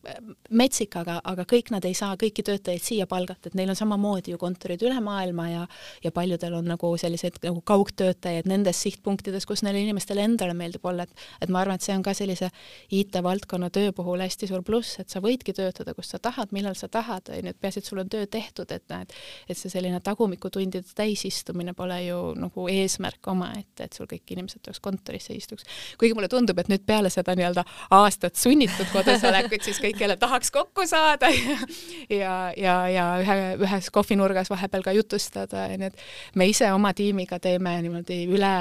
[0.57, 4.33] metsik, aga, aga kõik nad ei saa kõiki töötajaid siia palgata, et neil on samamoodi
[4.33, 5.67] ju kontorid üle maailma ja
[6.03, 11.03] ja paljudel on nagu selliseid nagu kaugtöötajaid nendes sihtpunktides, kus neile inimestele endale meeldib olla,
[11.07, 12.49] et et ma arvan, et see on ka sellise
[12.93, 16.89] IT-valdkonna töö puhul hästi suur pluss, et sa võidki töötada, kus sa tahad, millal sa
[16.91, 19.13] tahad, on ju, et peaasi, et sul on töö tehtud, et näed,
[19.49, 24.81] et see selline tagumikutundide täisistumine pole ju nagu eesmärk omaette, et sul kõik inimesed tuleks
[24.83, 25.67] kontorisse istuks.
[25.97, 27.65] kuigi mulle tundub, et nüüd peale seda nii-öelda
[27.97, 31.51] aastat sunnitud kodus olekut, siis kõik jälle tahaks kokku saada ja
[32.19, 33.37] ja, ja, ja ühe,
[33.67, 38.55] ühes kohvinurgas vahepeal ka jutustada, onju, et me ise oma tiimiga teeme niimoodi üle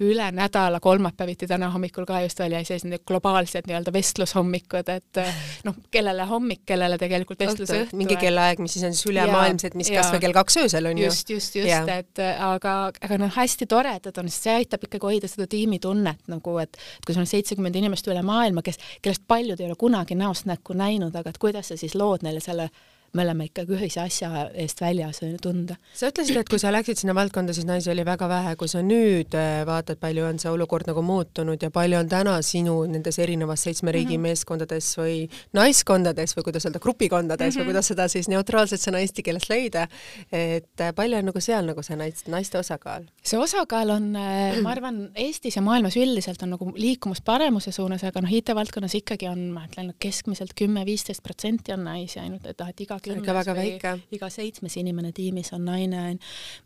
[0.00, 5.20] üle nädala kolmapäeviti täna hommikul ka just oli sellised globaalsed nii-öelda vestlushommikud, et
[5.66, 7.96] noh, kellele hommik, kellele tegelikult vestlusõhtu.
[8.00, 11.08] mingi kellaaeg, mis siis on siis ülemaailmsed, mis kas või kell kaks öösel on ju.
[11.10, 15.48] just, just, just, et aga, aga noh, hästi toredad on, see aitab ikkagi hoida seda
[15.50, 19.76] tiimitunnet nagu, et kui sul on seitsekümmend inimest üle maailma, kes, kellest paljud ei ole
[19.80, 22.70] kunagi näost näkku näinud, aga et kuidas sa siis lood neile selle
[23.12, 25.76] me oleme ikkagi ühise asja eest väljas tunda.
[25.94, 28.82] sa ütlesid, et kui sa läksid sinna valdkonda, siis naisi oli väga vähe, kui sa
[28.86, 33.18] nüüd äh, vaatad, palju on see olukord nagu muutunud ja palju on täna sinu nendes
[33.18, 34.28] erinevas seitsme riigi mm -hmm.
[34.30, 35.16] meeskondades või
[35.56, 37.58] naiskondades või kuidas öelda, grupikondades mm -hmm.
[37.58, 37.72] või mhm.
[37.72, 39.88] kuidas seda siis neutraalset sõna eesti keeles leida,
[40.32, 43.04] et äh, palju on nagu seal nagu see naiste, naiste osakaal?
[43.22, 48.04] see osakaal on, äh, ma arvan, Eestis ja maailmas üldiselt on nagu liikumas paremuse suunas,
[48.04, 52.68] aga noh, IT-valdkonnas ikkagi on, ma ütlen, keskmiselt kümme-viisteist protsenti on naisi ainult, et noh,
[52.68, 53.94] et iga kümnes või väike.
[54.16, 56.20] iga seitsmes inimene tiimis on naine, on.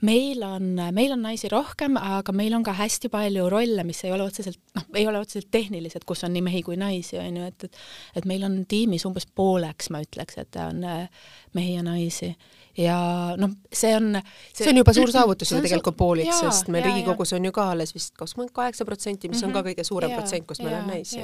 [0.06, 4.12] meil on, meil on naisi rohkem, aga meil on ka hästi palju rolle, mis ei
[4.14, 7.52] ole otseselt, noh, ei ole otseselt tehnilised, kus on nii mehi kui naisi, on ju,
[7.52, 11.08] et, et et meil on tiimis umbes pooleks, ma ütleks, et on äh,
[11.56, 12.34] mehi ja naisi
[12.78, 12.98] ja
[13.38, 17.34] noh, see on see, see on juba suur saavutus ju tegelikult pooliks, sest meil Riigikogus
[17.36, 19.46] on ju ka alles vist kakskümmend kaheksa protsenti, mis mm -hmm.
[19.46, 19.68] on ka mhm.
[19.68, 21.22] kõige suurem protsent, kus meil on naisi.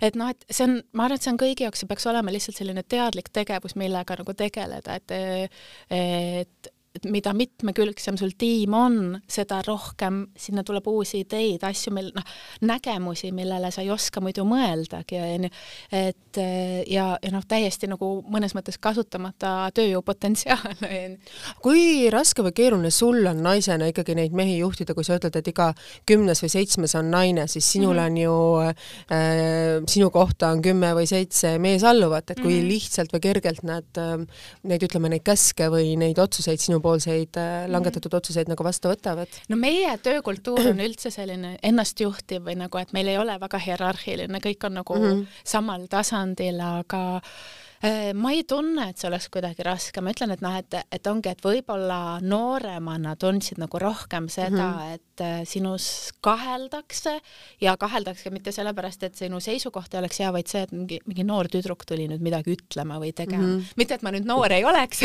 [0.00, 2.32] et noh, et see on, ma arvan, et see on kõigi jaoks, see peaks olema
[2.32, 5.10] lihtsalt selline teadlik tegevus, millega nagu tegeleda, et
[5.90, 8.98] et et mida mitmekülgsem sul tiim on,
[9.30, 12.26] seda rohkem sinna tuleb uusi ideid, asju, mil noh,
[12.66, 15.50] nägemusi, millele sa ei oska muidu mõeldagi, onju.
[15.94, 16.40] et
[16.90, 21.34] ja, ja noh, täiesti nagu mõnes mõttes kasutamata tööjõupotentsiaal, onju.
[21.64, 25.52] kui raske või keeruline sul on naisena ikkagi neid mehi juhtida, kui sa ütled, et
[25.52, 25.70] iga
[26.08, 28.06] kümnes või seitsmes on naine, siis sinul mm -hmm.
[28.06, 28.34] on ju
[29.14, 32.68] äh,, sinu kohta on kümme või seitse meesalluvat, et kui mm -hmm.
[32.68, 34.26] lihtsalt või kergelt nad äh,,
[34.62, 37.72] neid ütleme, neid käske või neid otsuseid sinu poolt omapoolseid äh, mhm.
[37.72, 39.38] langetatud otsuseid nagu vastu võtavad?
[39.48, 44.40] no meie töökultuur on üldse selline ennastjuhtiv või nagu, et meil ei ole väga hierarhiline,
[44.44, 45.40] kõik on nagu mm -hmm.
[45.44, 47.20] samal tasandil, aga
[48.18, 51.30] ma ei tunne, et see oleks kuidagi raske, ma ütlen, et noh, et, et ongi,
[51.30, 54.94] et võib-olla nooremana tundsid nagu rohkem seda mm, -hmm.
[54.96, 57.20] et äh, sinus kaheldakse
[57.60, 61.24] ja kaheldakse mitte sellepärast, et sinu seisukoht ei oleks hea, vaid see, et mingi, mingi
[61.24, 63.54] noor tüdruk tuli nüüd midagi ütlema või tegema mm.
[63.58, 63.76] -hmm.
[63.76, 65.04] mitte, et ma nüüd noor ei oleks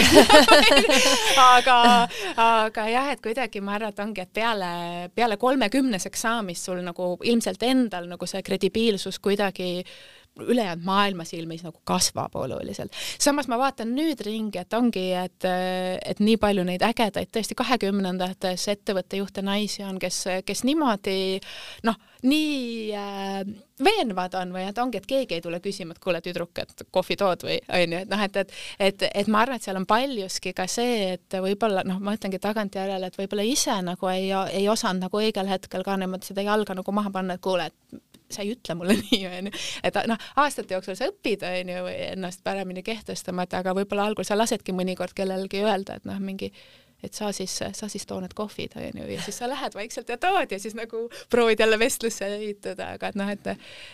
[1.57, 1.77] aga,
[2.37, 4.73] aga jah, et kuidagi ma arvan, et ongi, et peale,
[5.15, 9.83] peale kolmekümneseks saamist sul nagu ilmselt endal nagu see kredibiilsus kuidagi
[10.39, 12.91] ülejäänud maailma silmis nagu kasvab oluliselt.
[13.19, 15.45] samas ma vaatan nüüd ringi, et ongi, et,
[16.05, 21.39] et nii palju neid ägedaid tõesti kahekümnendates ettevõtte juhte naisi on, kes, kes niimoodi
[21.85, 23.43] noh, nii äh,
[23.83, 27.17] veenvad on või et ongi, et keegi ei tule küsima, et kuule, tüdruk, et kohvi
[27.19, 30.53] tood või onju, et noh, et, et et, et ma arvan, et seal on paljuski
[30.57, 35.05] ka see, et võib-olla noh, ma ütlengi tagantjärele, et võib-olla ise nagu ei, ei osanud
[35.07, 38.01] nagu õigel hetkel ka niimoodi seda jalga nagu maha panna, et kuule, et
[38.35, 39.53] sa ei ütle mulle nii, onju.
[39.83, 44.37] et noh, aastate jooksul sa õpid, onju, ennast paremini kehtestama, et aga võib-olla algul sa
[44.39, 46.51] lasedki mõnikord kellelgi öelda, et noh, mingi
[47.03, 50.17] et sa siis, sa siis too need kohvid, onju, ja siis sa lähed vaikselt ja
[50.17, 53.49] tood ja siis nagu proovid jälle vestlusse ehitada, aga et noh, et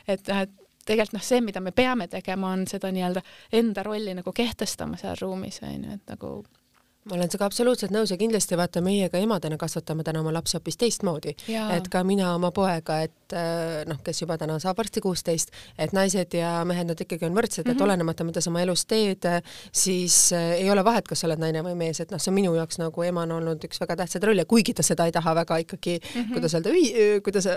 [0.08, 3.24] et noh, et tegelikult noh, see, mida me peame tegema, on seda nii-öelda
[3.60, 6.32] enda rolli nagu kehtestama seal ruumis, onju, et nagu
[7.10, 10.58] ma olen sinuga absoluutselt nõus ja kindlasti vaata, meie ka emadena kasvatame täna oma lapsi
[10.58, 11.36] hoopis teistmoodi.
[11.76, 15.94] et ka mina oma poega, et äh, noh, kes juba täna saab varsti kuusteist, et
[15.94, 17.72] naised ja mehed, nad ikkagi on võrdsed mm, -hmm.
[17.72, 17.84] et mhm.
[17.84, 19.26] olenemata, mida sa oma elus teed,
[19.72, 22.36] siis äh, ei ole vahet, kas sa oled naine või mees, et noh, see on
[22.36, 25.58] minu jaoks nagu emana olnud üks väga tähtsaid rolle, kuigi ta seda ei taha väga
[25.66, 26.34] ikkagi mm, -hmm.
[26.34, 26.76] kuidas öelda,
[27.24, 27.50] kuidas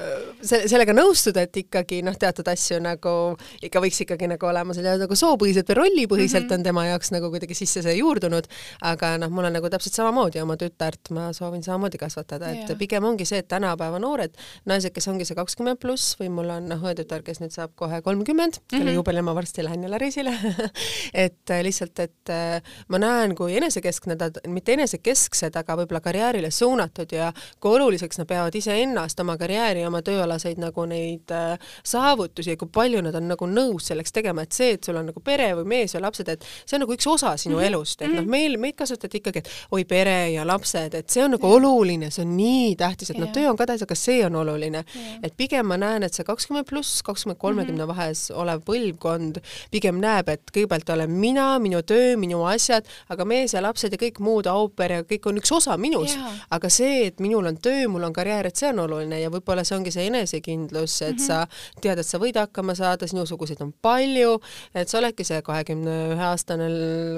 [0.43, 4.97] se sellega nõustuda, et ikkagi noh, teatud asju nagu ikka võiks ikkagi nagu olema selle
[4.99, 6.59] nagu soopõhiselt või rollipõhiselt mm -hmm.
[6.59, 8.49] on tema jaoks nagu kuidagi sisse see juurdunud,
[8.81, 12.79] aga noh, mul on nagu täpselt samamoodi oma tütart, ma soovin samamoodi kasvatada, et yeah.
[12.79, 14.37] pigem ongi see, et tänapäeva noored
[14.71, 17.99] naised, kes ongi see kakskümmend pluss või mul on noh, õetütar, kes nüüd saab kohe
[18.05, 18.71] kolmkümmend mm, -hmm.
[18.77, 18.99] kelle mhm.
[19.01, 20.35] juubelil ma varsti lähen jälle reisile
[21.25, 26.51] et äh, lihtsalt, et äh, ma näen, kui enesekeskne ta, mitte enesekesksed, aga võib-olla karjäärile
[26.51, 32.55] suunatud ja kui oluliseks nad peavad iseennast, oma karjääri, oma tööalaseid nagu neid äh, saavutusi
[32.55, 35.25] ja kui palju nad on nagu nõus selleks tegema, et see, et sul on nagu
[35.25, 37.73] pere või mees või lapsed, et see on nagu üks osa sinu mm -hmm.
[37.73, 41.37] elust, et noh, meil, meid kasvatati ikkagi, et oi, pere ja lapsed, et see on
[41.37, 41.59] nagu ja.
[41.59, 44.85] oluline, see on nii tähtis, et noh, töö on ka tähtis, aga see on oluline.
[45.23, 47.93] et pigem ma näen, et see kakskümmend pluss, kakskümmend, kolmekümne mhm.
[47.93, 49.41] vahes olev põlvkond
[49.73, 54.01] pigem näeb, et kõigepealt olen mina, minu töö, minu asjad, aga mees ja lapsed ja
[54.01, 56.17] kõik muud, au pair ja kõik on üks osa minus.
[56.53, 59.65] aga see, et minul on töö, mul on karjäär, et see on oluline ja võib-olla
[59.67, 61.27] see ongi see enesekindlus, et mm -hmm.
[61.27, 64.39] sa tead, et sa võid hakkama saada, sinusuguseid on palju,
[64.75, 66.69] et sa oledki see kahekümne ühe aastane,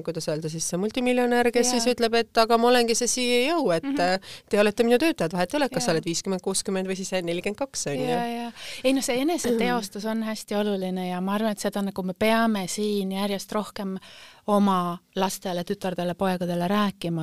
[0.05, 1.83] kuidas öelda siis, see multimiljonär, kes yeah.
[1.83, 4.35] siis ütleb, et aga ma olengi see CEO, et mm -hmm.
[4.49, 7.59] te olete minu töötajad, vahet ei ole, kas sa oled viiskümmend, kuuskümmend või siis nelikümmend
[7.59, 8.19] kaks, on ju.
[8.85, 12.67] ei noh, see eneseteostus on hästi oluline ja ma arvan, et seda nagu me peame
[12.69, 13.99] siin järjest rohkem
[14.47, 17.23] oma lastele, tütardele, poegadele rääkima,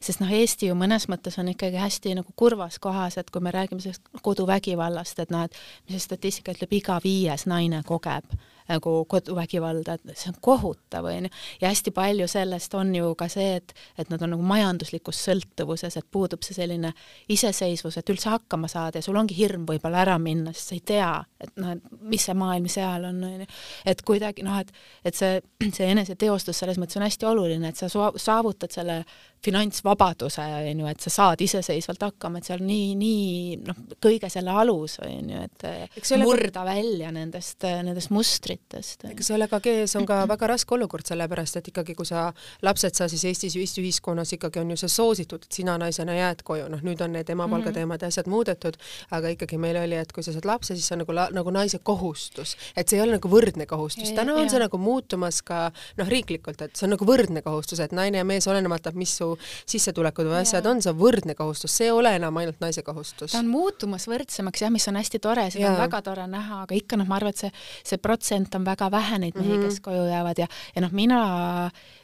[0.00, 3.50] sest noh, Eesti ju mõnes mõttes on ikkagi hästi nagu kurvas kohas, et kui me
[3.50, 5.56] räägime sellest koduvägivallast, et noh, et
[5.88, 8.24] mis see statistika ütleb, iga viies naine kogeb
[8.68, 11.30] nagu koduvägivalda, et see on kohutav, onju.
[11.60, 15.96] ja hästi palju sellest on ju ka see, et, et nad on nagu majanduslikus sõltuvuses,
[15.98, 16.92] et puudub see selline
[17.32, 20.84] iseseisvus, et üldse hakkama saada ja sul ongi hirm võib-olla ära minna, sest sa ei
[20.92, 23.50] tea, et noh, et mis see maailm seal on, onju.
[23.92, 24.72] et kuidagi noh, et,
[25.04, 25.40] et see,
[25.76, 29.02] see eneseteostus selles mõttes on hästi oluline, et sa saavutad selle
[29.42, 34.30] finantsvabaduse, on ju, et sa saad iseseisvalt hakkama, et see on nii, nii noh, kõige
[34.30, 36.66] selle alus, on ju, et murda ka...
[36.68, 39.06] välja nendest, nendest mustritest.
[39.10, 42.28] ega sellega kees on ka väga raske olukord, sellepärast et ikkagi, kui sa,
[42.62, 46.44] lapsed sa siis Eestis, Eesti ühiskonnas ikkagi on ju see soositud, et sina naisena jääd
[46.46, 47.80] koju, noh nüüd on need emapalga mm -hmm.
[47.80, 48.78] teemad ja asjad muudetud,
[49.10, 51.78] aga ikkagi meil oli, et kui sa saad lapse, siis see on nagu, nagu naise
[51.82, 54.50] kohustus, et see ei ole nagu võrdne kohustus, täna on ja.
[54.50, 58.24] see nagu muutumas ka noh, riiklikult, et see on nagu võrdne kohustus, et naine ja
[58.24, 59.31] mees, olenemata, mis su
[59.66, 63.32] sissetulekud või asjad on, see on võrdne kohustus, see ei ole enam ainult naise kohustus.
[63.32, 65.72] ta on muutumas võrdsemaks jah, mis on hästi tore, seda ja.
[65.74, 67.52] on väga tore näha, aga ikka noh, ma arvan, et see,
[67.92, 69.72] see protsent on väga vähe neid mehi mm, -hmm.
[69.72, 71.22] kes koju jäävad ja, ja noh, mina,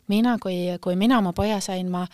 [0.09, 2.07] mina, kui, kui mina oma poja sain, ma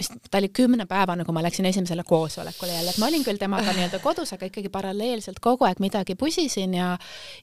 [0.00, 3.74] vist ta oli kümnepäevane, kui ma läksin esimesele koosolekule jälle, et ma olin küll temaga
[3.76, 6.90] nii-öelda kodus, aga ikkagi paralleelselt kogu aeg midagi pusisin ja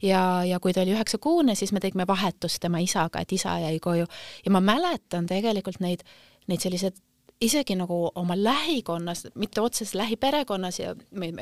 [0.01, 3.80] ja, ja kui ta oli üheksakuune, siis me tegime vahetust tema isaga, et isa jäi
[3.84, 4.07] koju
[4.45, 6.05] ja ma mäletan tegelikult neid,
[6.47, 6.97] neid selliseid
[7.44, 10.96] isegi nagu oma lähikonnas, mitte otseses lähiperekonnas ja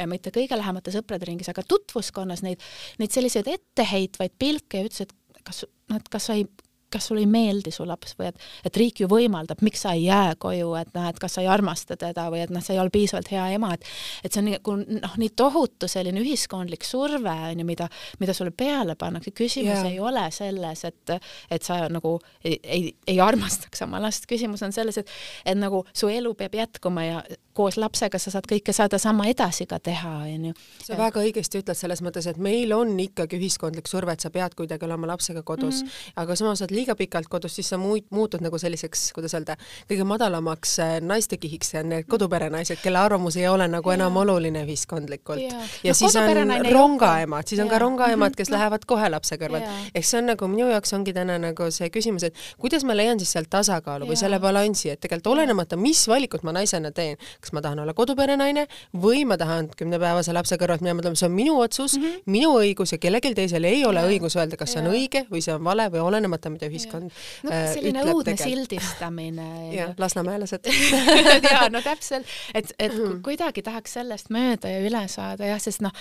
[0.09, 2.63] mitte kõige lähemate sõprade ringis, aga tutvuskonnas neid,
[2.99, 6.47] neid selliseid etteheitvaid pilke ja ütles, et kas, noh, et kas sa ei,
[6.93, 10.05] kas sulle ei meeldi su laps või et, et riik ju võimaldab, miks sa ei
[10.05, 12.81] jää koju, et noh, et kas sa ei armasta teda või et noh, sa ei
[12.81, 13.87] ole piisavalt hea ema, et
[14.25, 17.89] et see on nagu noh, nii tohutu selline ühiskondlik surve on ju, mida,
[18.21, 19.89] mida sulle peale pannakse, küsimus yeah.
[19.91, 21.15] ei ole selles, et
[21.51, 25.83] et sa nagu ei, ei, ei armastaks oma last, küsimus on selles, et et nagu
[25.93, 27.23] su elu peab jätkuma ja
[27.55, 30.53] koos lapsega sa saad kõike sedasama edasi ka teha, onju.
[30.83, 34.57] sa väga õigesti ütled selles mõttes, et meil on ikkagi ühiskondlik surve, et sa pead
[34.59, 36.15] kuidagi olema lapsega kodus mm, -hmm.
[36.23, 39.55] aga samas oled liiga pikalt kodus, siis sa muut-, muutud nagu selliseks, kuidas öelda,
[39.89, 43.95] kõige madalamaks äh, naistekihiks, see on need koduperenaised, kelle arvamus ei ole nagu ja.
[43.99, 45.41] enam oluline ühiskondlikult.
[45.41, 49.69] ja, ja no, siis on rongaemad, siis on ka rongaemad, kes lähevad kohe lapse kõrvalt.
[49.95, 53.19] ehk see on nagu minu jaoks ongi täna nagu see küsimus, et kuidas ma leian
[53.19, 54.11] siis sealt tasakaalu ja.
[54.11, 57.93] või selle balansi, et tegelikult olenemata, mis valikut ma naisena teen, kas ma tahan olla
[57.93, 58.65] koduperenaine
[59.01, 62.25] või ma tahan kümnepäevase lapse kõrvalt minema tulema, see on minu otsus mm, -hmm.
[62.33, 64.09] minu õigus ja kellelgi teisel ei ole ja.
[64.09, 67.51] õigus öelda, kas see on õige või see on vale või olenemata, mida ühiskond no,
[67.51, 68.51] äh, selline ütleb õudne tegel.
[68.51, 69.49] sildistamine.
[69.79, 70.71] jah, lasnamäelased
[71.51, 73.21] jaa, no täpselt, et, et mm -hmm.
[73.25, 75.93] kuidagi tahaks sellest mööda ja üle saada jah, sest noh,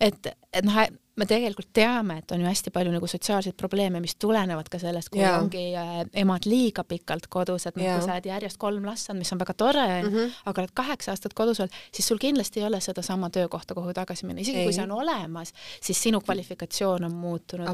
[0.00, 0.84] et, et noh,
[1.20, 5.12] me tegelikult teame, et on ju hästi palju nagu sotsiaalseid probleeme, mis tulenevad ka sellest,
[5.12, 5.38] kui yeah.
[5.40, 9.24] ongi äh, emad liiga pikalt kodus, et yeah., kui sa oled järjest kolm last saanud,
[9.24, 10.38] mis on väga tore mm, -hmm.
[10.50, 14.26] aga oled kaheksa aastat kodus olnud, siis sul kindlasti ei ole sedasama töökohta, kuhu tagasi
[14.26, 14.64] minna, isegi ei.
[14.64, 17.68] kui see on olemas, siis sinu kvalifikatsioon on muutunud,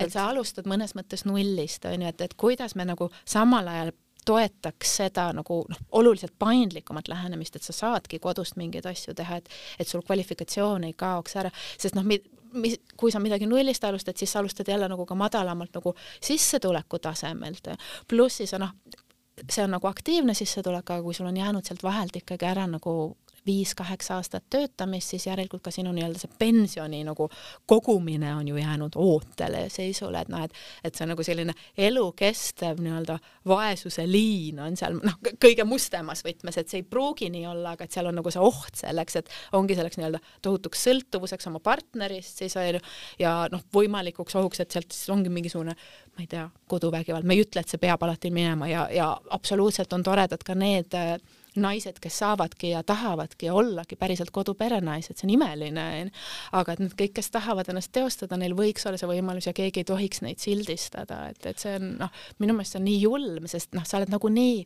[0.00, 3.92] et sa alustad mõnes mõttes nullist, on ju, et, et kuidas me nagu samal ajal
[4.24, 9.48] toetaks seda nagu noh, oluliselt paindlikumat lähenemist, et sa saadki kodust mingeid asju teha, et
[9.82, 12.06] et sul kvalifikatsioon ei kaoks ära, sest noh,
[12.52, 16.98] mis, kui sa midagi nullist alustad, siis sa alustad jälle nagu ka madalamalt nagu sissetuleku
[16.98, 17.72] tasemelt,
[18.08, 18.74] pluss siis noh,
[19.48, 23.16] see on nagu aktiivne sissetulek, aga kui sul on jäänud sealt vahelt ikkagi ära nagu
[23.46, 27.28] viis-kaheksa aastat töötamist, siis järelikult ka sinu nii-öelda see pensioni nagu
[27.66, 30.52] kogumine on ju jäänud ootele seisule, et noh, et
[30.84, 33.18] et see on nagu selline elukestev nii-öelda
[33.48, 37.86] vaesuse liin on seal noh, kõige mustemas võtmes, et see ei pruugi nii olla, aga
[37.88, 42.44] et seal on nagu see oht selleks, et ongi selleks nii-öelda tohutuks sõltuvuseks oma partnerist
[42.44, 42.82] siis on ju
[43.22, 45.74] ja noh, võimalikuks ohuks, et sealt siis ongi mingisugune
[46.16, 49.92] ma ei tea, koduvägivald, me ei ütle, et see peab alati minema ja, ja absoluutselt
[49.96, 51.16] on toredad ka need äh,
[51.60, 55.86] naised, kes saavadki ja tahavadki ollagi päriselt koduperenaised, see on imeline,
[56.56, 59.82] aga et need kõik, kes tahavad ennast teostada, neil võiks olla see võimalus ja keegi
[59.82, 63.50] ei tohiks neid sildistada, et, et see on noh, minu meelest see on nii julm,
[63.50, 64.64] sest noh, sa oled nagunii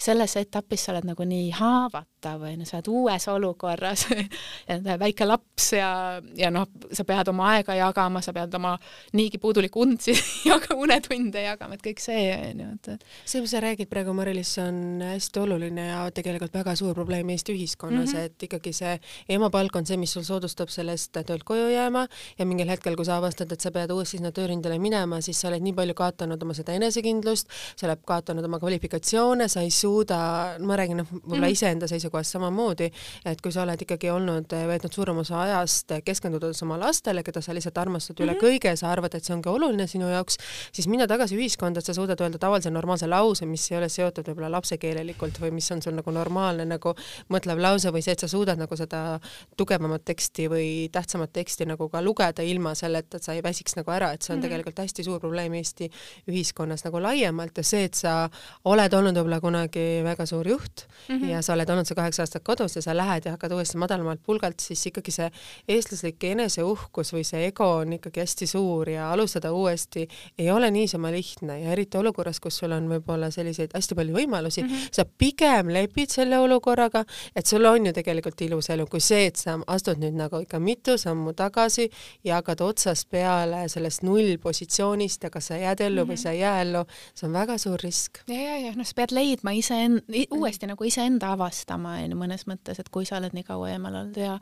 [0.00, 4.06] selles etapis sa oled nagu nii haavatav, onju, sa oled uues olukorras
[4.68, 5.90] ja väike laps ja,
[6.38, 8.72] ja noh, sa pead oma aega jagama, sa pead oma
[9.18, 13.60] niigi puudulikku und siis jaga, unetunde jagama, et kõik see, onju, et see, mis sa
[13.64, 18.30] räägid praegu, Mari-Liis, on hästi oluline ja tegelikult väga suur probleem Eesti ühiskonnas mm, -hmm.
[18.32, 18.96] et ikkagi see
[19.36, 22.06] emapalk on see, mis sul soodustab sellest töölt koju jääma
[22.38, 25.48] ja mingil hetkel, kui sa avastad, et sa pead uuesti sinna töörindele minema, siis sa
[25.48, 29.89] oled nii palju kaotanud oma seda enesekindlust, sa oled kaotanud oma kvalifikatsioone, sa ei suuda
[29.90, 30.20] suuda,
[30.62, 31.58] ma räägin noh, võib-olla mm -hmm.
[31.58, 32.90] iseenda seisukohast samamoodi,
[33.26, 37.54] et kui sa oled ikkagi olnud, veetnud suurema osa ajast keskendudes oma lastele, keda sa
[37.54, 38.30] lihtsalt armastad mm -hmm.
[38.30, 38.44] üle mhm.
[38.46, 40.38] kõige, sa arvad, et see ongi oluline sinu jaoks,
[40.72, 44.28] siis minna tagasi ühiskonda, et sa suudad öelda tavalise normaalse lause, mis ei ole seotud
[44.28, 46.94] võib-olla lapsekeelelikult või mis on sul nagu normaalne nagu
[47.28, 49.20] mõtlev lause või see, et sa suudad nagu seda
[49.56, 53.90] tugevamat teksti või tähtsamat teksti nagu ka lugeda ilma selleta, et sa ei väsiks nagu
[53.90, 54.48] ära, et see on mm -hmm.
[54.48, 55.90] tegelikult hästi suur probleem Eesti
[56.28, 58.28] ühiskonnas nagu laiemalt ja see, et sa
[58.64, 61.28] oled olnud võib-olla kunagi ikkagi väga suur juht mm -hmm.
[61.30, 64.22] ja sa oled olnud see kaheksa aastat kodus ja sa lähed ja hakkad uuesti madalamalt
[64.22, 65.30] pulgalt, siis ikkagi see
[65.68, 70.08] eestlaslik eneseuhkus või see ego on ikkagi hästi suur ja alustada uuesti
[70.38, 74.62] ei ole niisama lihtne ja eriti olukorras, kus sul on võib-olla selliseid hästi palju võimalusi
[74.62, 74.88] mm, -hmm.
[74.92, 77.04] sa pigem lepid selle olukorraga,
[77.36, 80.58] et sul on ju tegelikult ilus elu, kui see, et sa astud nüüd nagu ikka
[80.58, 81.90] mitu sammu tagasi
[82.24, 86.12] ja hakkad otsast peale sellest nullpositsioonist ja kas sa jääd ellu mm -hmm.
[86.12, 86.22] või mhm.
[86.22, 88.18] sa ei jää ellu, see on väga suur risk.
[88.28, 90.02] ja, ja, ja noh, sa pead leidma ise iseend-,
[90.34, 94.02] uuesti nagu iseenda avastama, on ju, mõnes mõttes, et kui sa oled nii kaua eemal
[94.02, 94.36] olnud ja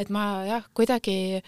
[0.00, 1.42] et ma jah, kuidagi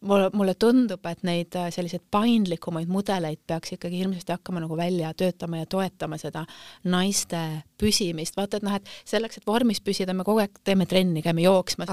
[0.00, 5.12] mulle, mulle tundub, et neid äh, selliseid paindlikumaid mudeleid peaks ikkagi hirmsasti hakkama nagu välja
[5.16, 6.44] töötama ja toetama seda
[6.84, 7.40] naiste
[7.80, 11.44] püsimist, vaata, et noh, et selleks, et vormis püsida, me kogu aeg teeme trenni, käime
[11.44, 11.90] jooksmas,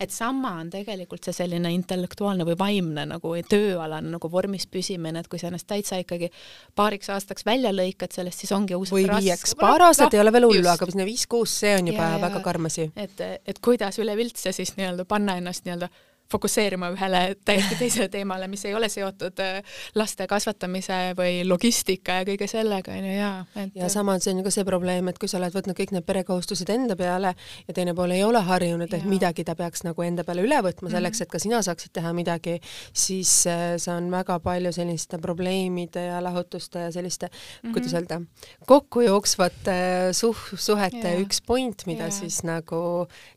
[0.00, 5.30] et sama on tegelikult see selline intellektuaalne või vaimne nagu tööalane nagu vormis püsimine, et
[5.30, 6.30] kui sa ennast täitsa ikkagi
[6.78, 10.34] paariks aastaks välja lõikad sellest, siis ongi ausalt või viieks, paar aastat no, ei ole
[10.34, 12.90] veel hullu, aga sinna viis-kuus, see on juba ja, väga karm asi.
[12.96, 15.90] et, et kuidas üleüldse siis nii-öelda panna ennast nii-öelda
[16.32, 19.60] fokusseerima ühele täiesti teisele teemale, mis ei ole seotud äh,
[19.94, 23.68] laste kasvatamise või logistika ja kõige sellega, on ju, jaa.
[23.74, 26.06] ja samas see on ju ka see probleem, et kui sa oled võtnud kõik need
[26.06, 27.34] perekohustused enda peale
[27.68, 29.10] ja teine pool ei ole harjunud, et ja.
[29.10, 31.28] midagi ta peaks nagu enda peale üle võtma selleks, mhm.
[31.28, 32.58] et ka sina saaksid teha midagi,
[32.90, 37.76] siis äh, see on väga palju selliste probleemide ja lahutuste ja selliste mm, -hmm.
[37.76, 38.20] kuidas öelda,
[38.66, 39.78] kokkujooksvate
[40.16, 41.22] suh-, suhete ja.
[41.22, 42.10] üks point, mida ja.
[42.10, 42.82] siis nagu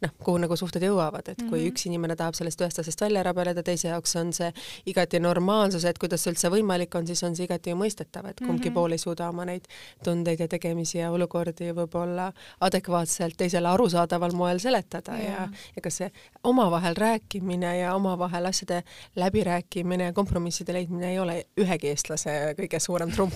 [0.02, 1.72] noh, kuhu nagu suhted jõuavad, et kui mm -hmm.
[1.72, 4.50] üks inimene tahab sellest ühest aastasest välja rabeleda, teise jaoks on see
[4.90, 8.70] igati normaalsus, et kuidas see üldse võimalik on, siis on see igati mõistetav, et kumbki
[8.70, 8.74] mm -hmm.
[8.74, 9.68] pool ei suuda oma neid
[10.04, 15.90] tundeid ja tegemisi ja olukordi võib-olla adekvaatselt teisele arusaadaval moel seletada ja, ja, ja ka
[15.90, 16.12] see
[16.44, 18.84] omavahel rääkimine ja omavahel asjade
[19.16, 23.36] läbirääkimine ja kompromisside leidmine ei ole ühegi eestlase kõige suurem trump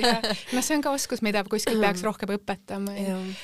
[0.54, 2.94] no see on ka oskus, mida kuskil peaks rohkem õpetama.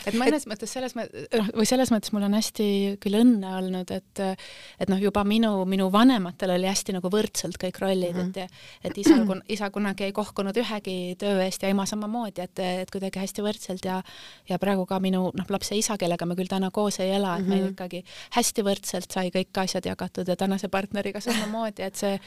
[0.07, 0.51] et mõnes et...
[0.51, 2.69] mõttes selles mõttes, noh, või selles mõttes mul on hästi
[3.03, 7.81] küll õnne olnud, et et noh, juba minu, minu vanematel oli hästi nagu võrdselt kõik
[7.83, 8.53] rollid mm, -hmm.
[8.85, 9.19] et, et isa,
[9.57, 13.89] isa kunagi ei kohkunud ühegi töö eest ja ema samamoodi, et, et kuidagi hästi võrdselt
[13.89, 14.01] ja,
[14.49, 17.43] ja praegu ka minu noh, lapse isa, kellega me küll täna koos ei ela, et
[17.43, 17.55] mm -hmm.
[17.55, 17.73] meil mhm.
[17.73, 18.05] ikkagi
[18.39, 22.19] hästi võrdselt sai kõik asjad jagatud ja tänase partneriga samamoodi, et see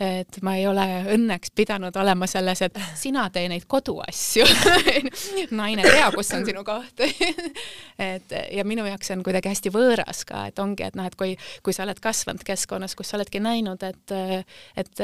[0.00, 0.84] et ma ei ole
[1.14, 4.44] õnneks pidanud olema selles, et sina tee neid koduasju.
[5.58, 7.00] Naine tea, kus on sinu koht.
[7.96, 11.30] Et ja minu jaoks on kuidagi hästi võõras ka, et ongi, et noh, et kui,
[11.64, 14.12] kui sa oled kasvanud keskkonnas, kus sa oledki näinud, et
[14.76, 15.00] et,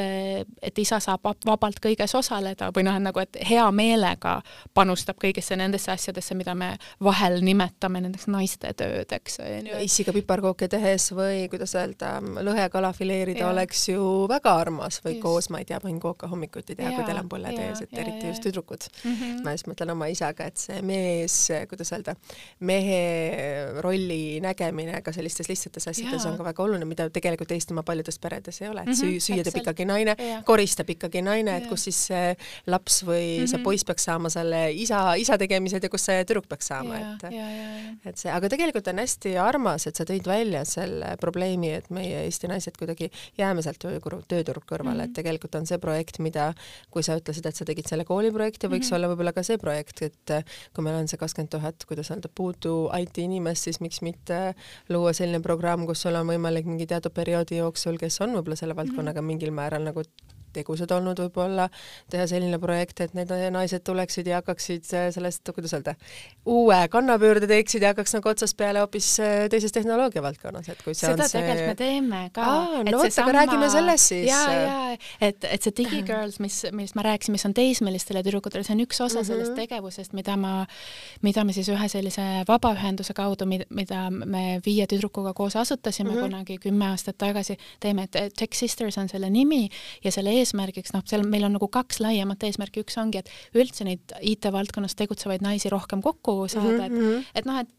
[0.61, 4.35] et isa saab vabalt kõiges osaleda või noh, nagu et hea meelega
[4.77, 9.41] panustab kõigisse nendesse asjadesse, mida me vahel nimetame nendeks naiste töödeks.
[9.81, 15.23] issiga piparkooke tehes või kuidas öelda, lõhekala fileerida oleks ju väga armas samas või just.
[15.23, 18.01] koos, ma ei tea, võin kooka hommikuti teha, kui teil on põled ees, et ja,
[18.03, 19.15] eriti ja, just tüdrukud mm.
[19.15, 19.43] -hmm.
[19.45, 21.37] ma just mõtlen oma isaga, et see mees,
[21.71, 22.15] kuidas öelda,
[22.61, 23.01] mehe
[23.85, 26.31] rolli nägemine ka sellistes lihtsates asjades ja.
[26.31, 29.45] on ka väga oluline, mida tegelikult Eestimaa paljudes peredes ei ole, et mm -hmm, süüa
[29.45, 33.51] teeb ikkagi naine, koristab ikkagi naine, et kus siis see laps või mm -hmm.
[33.51, 37.27] see poiss peaks saama selle isa, isa tegemised ja kus see tüdruk peaks saama, et
[38.07, 42.25] et see, aga tegelikult on hästi armas, et sa tõid välja selle probleemi, et meie
[42.25, 43.85] Eesti naised kuidagi jääme sealt
[44.29, 45.13] tööturult kõrvale mm, -hmm.
[45.13, 46.53] et tegelikult on see projekt, mida,
[46.91, 48.97] kui sa ütlesid, et sa tegid selle kooliprojekti, võiks mm -hmm.
[48.97, 50.35] olla võib-olla ka see projekt, et
[50.75, 54.55] kui meil on see kakskümmend tuhat, kuidas öelda, puudu IT-inimest, siis miks mitte
[54.89, 58.77] luua selline programm, kus sul on võimalik mingi teatud perioodi jooksul, kes on võib-olla selle
[58.77, 59.27] valdkonnaga mhm.
[59.27, 60.03] mingil määral nagu
[60.53, 61.69] tegusad olnud võib-olla,
[62.13, 65.95] teha selline projekt, et need naised tuleksid ja hakkaksid äh, sellest, kuidas öelda,
[66.47, 70.95] uue kannapöörde teeksid ja hakkaks nagu otsast peale hoopis äh, teises tehnoloogia valdkonnas, et kui
[70.95, 72.47] see seda on see tegelikult me teeme ka.
[72.89, 74.29] no vot, aga räägime sellest siis.
[74.31, 74.77] ja, ja,
[75.21, 79.01] et, et see digigirls, mis, millest ma rääkisin, mis on teismelistele tüdrukutele, see on üks
[79.01, 79.31] osa mm -hmm.
[79.31, 80.67] sellest tegevusest, mida ma,
[81.23, 86.21] mida me siis ühe sellise vabaühenduse kaudu, mida me viie tüdrukuga koos asutasime mm -hmm.
[86.23, 89.69] kunagi kümme aastat tagasi, teeme, et Tech Sisters on selle nimi
[90.05, 93.87] ja selle eesmärgiks, noh, seal meil on nagu kaks laiemat eesmärki, üks ongi, et üldse
[93.89, 97.31] neid IT-valdkonnas tegutsevaid naisi rohkem kokku saada, et, mhm.
[97.39, 97.79] et noh, et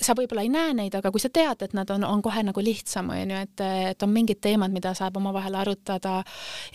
[0.00, 2.62] sa võib-olla ei näe neid, aga kui sa tead, et nad on, on kohe nagu
[2.64, 6.20] lihtsam, on ju, et, et on mingid teemad, mida saab omavahel arutada,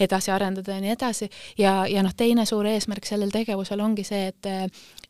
[0.02, 1.30] edasi arendada ja nii edasi.
[1.58, 4.52] ja, ja noh, teine suur eesmärk sellel tegevusel ongi see, et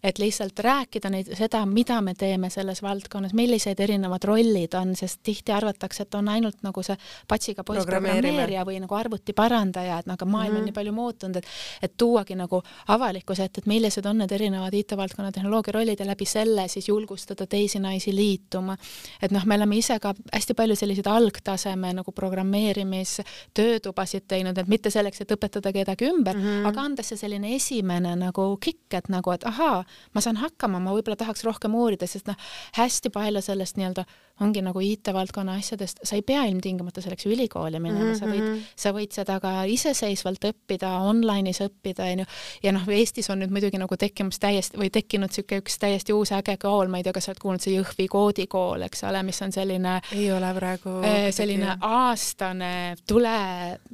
[0.06, 5.20] et lihtsalt rääkida neid, seda, mida me teeme selles valdkonnas, millised erinevad rollid on, sest
[5.26, 6.98] tihti arvatakse, et on ainult nagu see
[7.28, 10.58] patsiga poiss programmeerija või nagu arvuti parandaja, et no aga maailm mm -hmm.
[10.58, 10.66] on mhm.
[10.66, 11.46] nii palju muutunud, et
[11.82, 16.26] et tuuagi nagu avalikkuse ette, et millised on need erinevad IT-valdkonna tehnoloogia rollid ja läbi
[16.26, 18.78] selle siis julgustada teisi naisi liituma.
[19.22, 24.90] et noh, me oleme ise ka hästi palju selliseid algtaseme nagu programmeerimistöötubasid teinud, et mitte
[24.90, 26.68] selleks, et õpetada kedagi ümber mm, -hmm.
[26.68, 29.84] aga anda see selline esimene nagu kikk, et nagu, et ahaa,
[30.14, 32.38] ma saan hakkama, ma võib-olla tahaks rohkem uurida, sest noh,
[32.78, 34.06] hästi palju sellest nii-öelda
[34.44, 38.20] ongi nagu IT-valdkonna asjadest, sa ei pea ilmtingimata selleks ülikooli minema mm, -hmm.
[38.20, 38.64] sa võid, mhm.
[38.76, 42.26] sa võid seda ka iseseisvalt õppida, online'is õppida, onju.
[42.64, 46.32] ja noh, Eestis on nüüd muidugi nagu tekkimas täiesti või tekkinud niisugune üks täiesti uus
[46.36, 49.42] äge kool, ma ei tea, kas sa oled kuulnud, see Jõhvi koodikool, eks ole, mis
[49.42, 53.36] on selline ei ole praegu äh, selline aastane, tule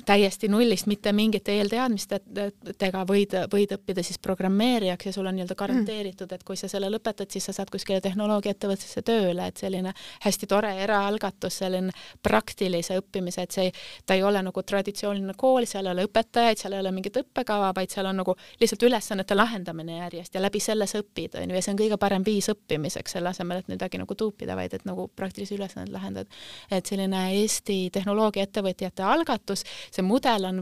[0.06, 6.32] täiesti nullist, mitte mingite eelteadmistega võid, võid õppida siis programmeerijaks ja sul on nii-öelda garanteeritud,
[6.34, 9.94] et kui sa selle lõpetad, siis sa saad kuskile tehnoloogiaettevõttesse tööle, et selline
[10.26, 13.72] hästi tore eraalgatus, selline praktilise õppimise, et see
[14.06, 17.72] ta ei ole nagu traditsiooniline kool, seal ei ole õpetajaid, seal ei ole mingit õppekava,
[17.76, 21.58] vaid seal on nagu lihtsalt ülesannete lahendamine järjest ja läbi selle sa õpid, on ju,
[21.58, 24.86] ja see on kõige parem viis õppimiseks, selle asemel, et midagi nagu tuupida, vaid et
[24.88, 26.28] nagu praktilisi ülesandeid lahendad.
[26.72, 30.62] et selline Eesti tehnoloogiaettevõtjate algatus, see mudel on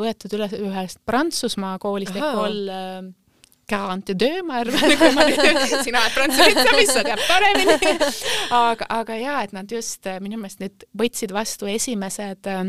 [0.00, 3.19] võetud üle ühest Prantsusmaa koolist Ecole
[3.70, 7.96] quarante deux, ma arvan, kui ma nüüd, sina oled prantsusitsamis, sa tead paremini.
[8.60, 12.64] aga, aga jaa, et nad just minu meelest nüüd võtsid vastu esimesed äh,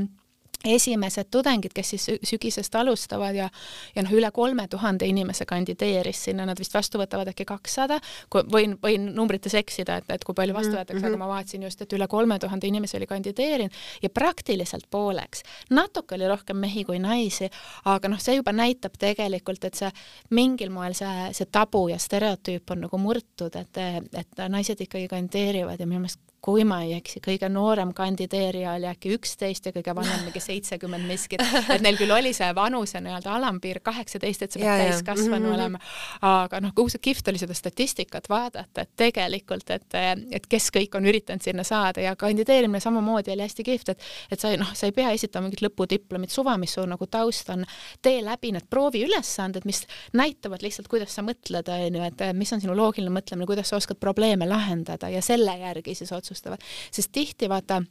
[0.66, 3.50] esimesed tudengid, kes siis sügisest alustavad ja
[3.96, 8.00] ja noh, üle kolme tuhande inimese kandideeris sinna, nad vist vastu võtavad äkki kakssada,
[8.32, 11.08] võin, võin numbrites eksida, et, et kui palju vastu võetakse mm, -hmm.
[11.08, 11.24] aga mhm.
[11.26, 15.44] ma vaatasin just, et üle kolme tuhande inimese oli kandideerinud ja praktiliselt pooleks.
[15.70, 17.50] natuke oli rohkem mehi kui naisi,
[17.86, 19.92] aga noh, see juba näitab tegelikult, et see
[20.30, 23.78] mingil moel see, see tabu ja stereotüüp on nagu murtud, et,
[24.14, 28.88] et naised ikkagi kandideerivad ja minu meelest kui ma ei eksi, kõige noorem kandideerija oli
[28.90, 33.36] äkki üksteist ja kõige vanem mingi seitsekümmend miskit, et neil küll oli see vanuse nii-öelda
[33.38, 35.54] alampiir kaheksateist, et sa pead täiskasvanu mm -hmm.
[35.54, 35.80] olema,
[36.26, 39.86] aga noh, kuhu kihvt oli seda statistikat vaadata, et tegelikult, et,
[40.32, 44.40] et kes kõik on üritanud sinna saada ja kandideerimine samamoodi oli hästi kihvt, et et
[44.40, 47.66] sa ei noh, sa ei pea esitama mingit lõpudiplomit, suva, mis su nagu taust on,
[48.02, 52.62] tee läbi need prooviülesanded, mis näitavad lihtsalt, kuidas sa mõtled, on ju, et mis on
[52.62, 57.12] sinu loogiline mõtlemine, kuidas sa oskad probleeme lahendada ja selle järgi siis otsustada otsustavad, sest
[57.12, 57.82] tihti vaata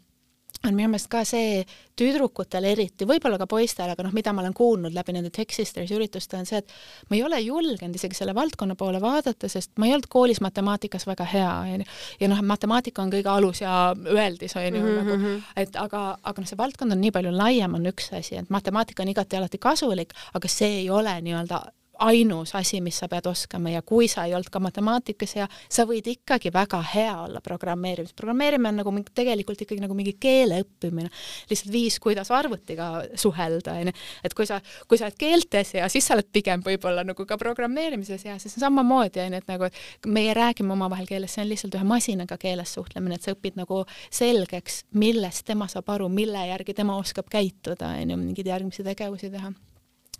[0.66, 1.62] on minu meelest ka see
[1.98, 5.92] tüdrukutel eriti, võib-olla ka poistel, aga noh, mida ma olen kuulnud läbi nende Tech Sisters
[5.96, 9.88] ürituste, on see, et ma ei ole julgenud isegi selle valdkonna poole vaadata, sest ma
[9.88, 11.88] ei olnud koolis matemaatikas väga hea, onju.
[12.20, 15.42] ja noh, matemaatika on kõige alus ja öeldis, onju, mhm, nagu, mhm.
[15.64, 19.04] et aga, aga noh, see valdkond on nii palju laiem, on üks asi, et matemaatika
[19.04, 21.64] on igati alati kasulik, aga see ei ole nii-öelda
[22.00, 25.84] ainus asi, mis sa pead oskama ja kui sa ei olnud ka matemaatikas hea, sa
[25.88, 28.14] võid ikkagi väga hea olla programmeerimis.
[28.16, 31.10] programmeerimine on nagu mingi, tegelikult ikkagi nagu mingi keele õppimine,
[31.50, 33.92] lihtsalt viis, kuidas arvutiga suhelda, onju.
[34.24, 37.38] et kui sa, kui sa oled keeltes hea, siis sa oled pigem võib-olla nagu ka
[37.40, 39.68] programmeerimises hea, sest samamoodi onju, et nagu
[40.08, 43.82] meie räägime omavahel keeles, see on lihtsalt ühe masinaga keeles suhtlemine, et sa õpid nagu
[44.08, 49.52] selgeks, millest tema saab aru, mille järgi tema oskab käituda, onju, mingeid järgmisi tegevusi teha.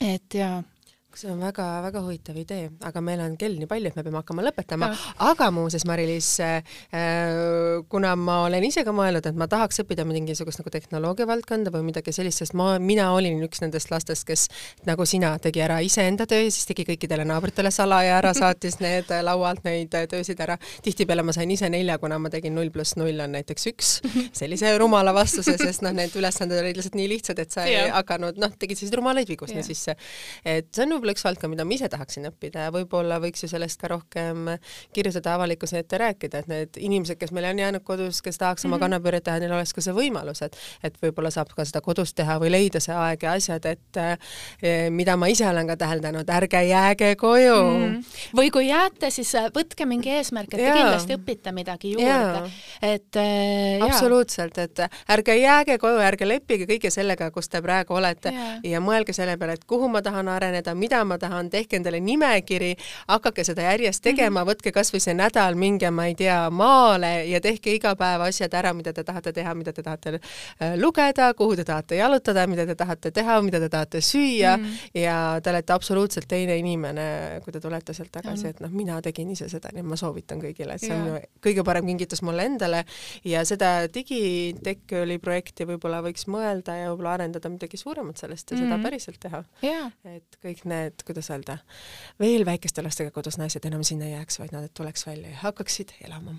[0.01, 0.61] et jaa
[1.19, 4.45] see on väga-väga huvitav idee, aga meil on kell nii palju, et me peame hakkama
[4.47, 4.91] lõpetama,
[5.27, 6.75] aga muuseas, Mari-Liis äh,,
[7.91, 11.89] kuna ma olen ise ka mõelnud, et ma tahaks õppida mingisugust nagu tehnoloogia valdkonda või
[11.89, 14.47] midagi sellist, sest ma, mina olin üks nendest lastest, kes
[14.89, 19.11] nagu sina, tegi ära iseenda töö ja siis tegi kõikidele naabritele salaja ära, saatis need
[19.27, 20.59] laualt neid töösid ära.
[20.85, 23.93] tihtipeale ma sain ise nelja, kuna ma tegin null pluss null on näiteks üks,
[24.37, 28.39] sellise rumala vastuse, sest noh, need ülesanded olid lihtsalt nii lihtsad, et sa ei hakanud,
[28.41, 29.97] noh, tegid selliseid rumalaid vigu sinna sisse.
[30.45, 33.49] et see on võib-olla üks valdkond, mida ma ise tahaksin õppida ja võib-olla võiks ju
[33.51, 34.53] sellest ka rohkem
[34.95, 38.75] kirjutada avalikkuse ette rääkida, et need inimesed, kes meil on jäänud kodus, kes tahaks oma
[38.75, 38.85] mm -hmm.
[38.85, 42.39] kannapööret teha, neil oleks ka see võimalus, et et võib-olla saab ka seda kodus teha
[42.41, 46.63] või leida see aeg ja asjad, et eh, mida ma ise olen ka täheldanud, ärge
[46.69, 47.87] jääge koju mm.
[47.87, 48.37] -hmm.
[48.37, 52.51] või kui jääte, siis äh, võtke mingi eesmärk, et te kindlasti õpite midagi juurde.
[52.83, 54.79] et äh, absoluutselt, et
[55.09, 59.37] ärge jääge koju, ärge leppige kõige sellega, kus te praegu olete ja, ja mõelge selle
[59.39, 62.75] peale, et kuhu ma tahan areneda, mida ma tahan, tehke endale nimekiri,
[63.09, 64.51] hakake seda järjest tegema mm, -hmm.
[64.51, 68.73] võtke kasvõi see nädal, minge, ma ei tea, maale ja tehke iga päev asjad ära,
[68.75, 72.75] mida te tahate teha, mida te tahate äh, lugeda, kuhu te tahate jalutada, mida te
[72.75, 75.01] tahate teha, mida te tahate süüa mm -hmm.
[75.01, 79.31] ja te olete absoluutselt teine inimene, kui te tulete sealt tagasi, et noh, mina tegin
[79.31, 82.45] ise seda, nii et ma soovitan kõigile, et see on ju kõige parem kingitus mulle
[82.45, 82.85] endale
[83.25, 88.63] ja seda digitekkuli projekti võib-olla võiks mõelda ja võib-olla arendada midagi suuremat sellest ja mm
[88.63, 88.67] -hmm.
[88.67, 88.83] seda mhm.
[88.85, 89.45] päriselt teha
[90.05, 91.59] et kõik need et kuidas öelda,
[92.21, 95.97] veel väikeste lastega kodus naised enam sinna ei jääks, vaid nad tuleks välja ja hakkaksid
[96.07, 96.39] elama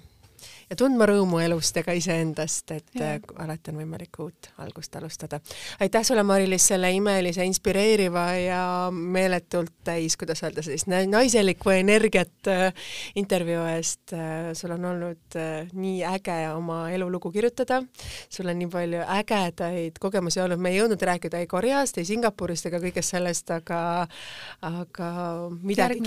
[0.72, 3.16] ja tundma rõõmu elust ja ka iseendast, et ja.
[3.18, 5.42] Äh, alati on võimalik uut algust alustada.
[5.84, 12.72] aitäh sulle, Mari-Liis, selle imelise, inspireeriva ja meeletult täis, kuidas öelda, sellist naiselikku energiat äh,
[13.20, 14.54] intervjuu eest äh,.
[14.58, 15.40] sul on olnud
[15.74, 17.82] nii äge oma elulugu kirjutada,
[18.30, 22.70] sul on nii palju ägedaid kogemusi olnud, me ei jõudnud rääkida ei Koreast, ei Singapurist
[22.72, 23.82] ega kõigest sellest, aga
[24.62, 25.12] aga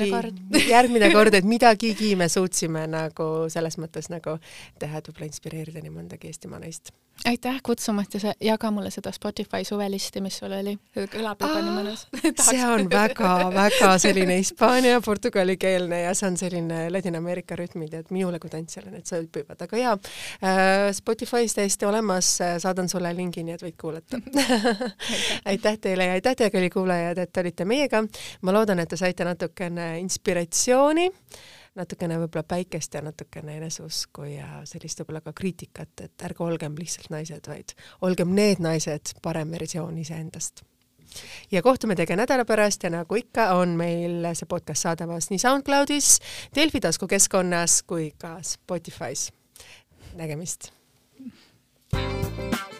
[0.08, 4.38] kord, järgmine kord, et midagigi me suutsime nagu selles mõttes nagu
[4.80, 6.90] teha, et võib-olla inspireerida nii mõndagi Eestimaa naist.
[7.30, 11.74] aitäh kutsumast ja sa jaga mulle seda Spotify suvelisti, mis sul oli, kõlab juba nii
[11.76, 12.06] mõnus.
[12.48, 18.50] See on väga-väga selline hispaania, portugalikeelne ja see on selline Ladina-Ameerika rütmid, et minule kui
[18.50, 23.78] tantsijale need sobivad, aga jaa äh,, Spotify's täiesti olemas, saadan sulle lingi, nii et võid
[23.80, 24.20] kuulata.
[25.50, 28.02] Aitäh teile ja aitäh teile, kallid kuulajad, et olite meiega.
[28.42, 31.10] ma loodan, et te saite natukene inspiratsiooni
[31.74, 37.10] natukene võib-olla päikest ja natukene eneseusku ja sellist võib-olla ka kriitikat, et ärge olgem lihtsalt
[37.14, 37.74] naised, vaid
[38.06, 40.64] olgem need naised, parem versioon iseendast
[41.52, 46.18] ja kohtume teiega nädala pärast ja nagu ikka, on meil see podcast saadamas nii SoundCloudis,
[46.56, 49.30] Delfi taskukeskkonnas kui ka Spotify's.
[50.14, 50.72] nägemist!
[51.92, 52.73] thank you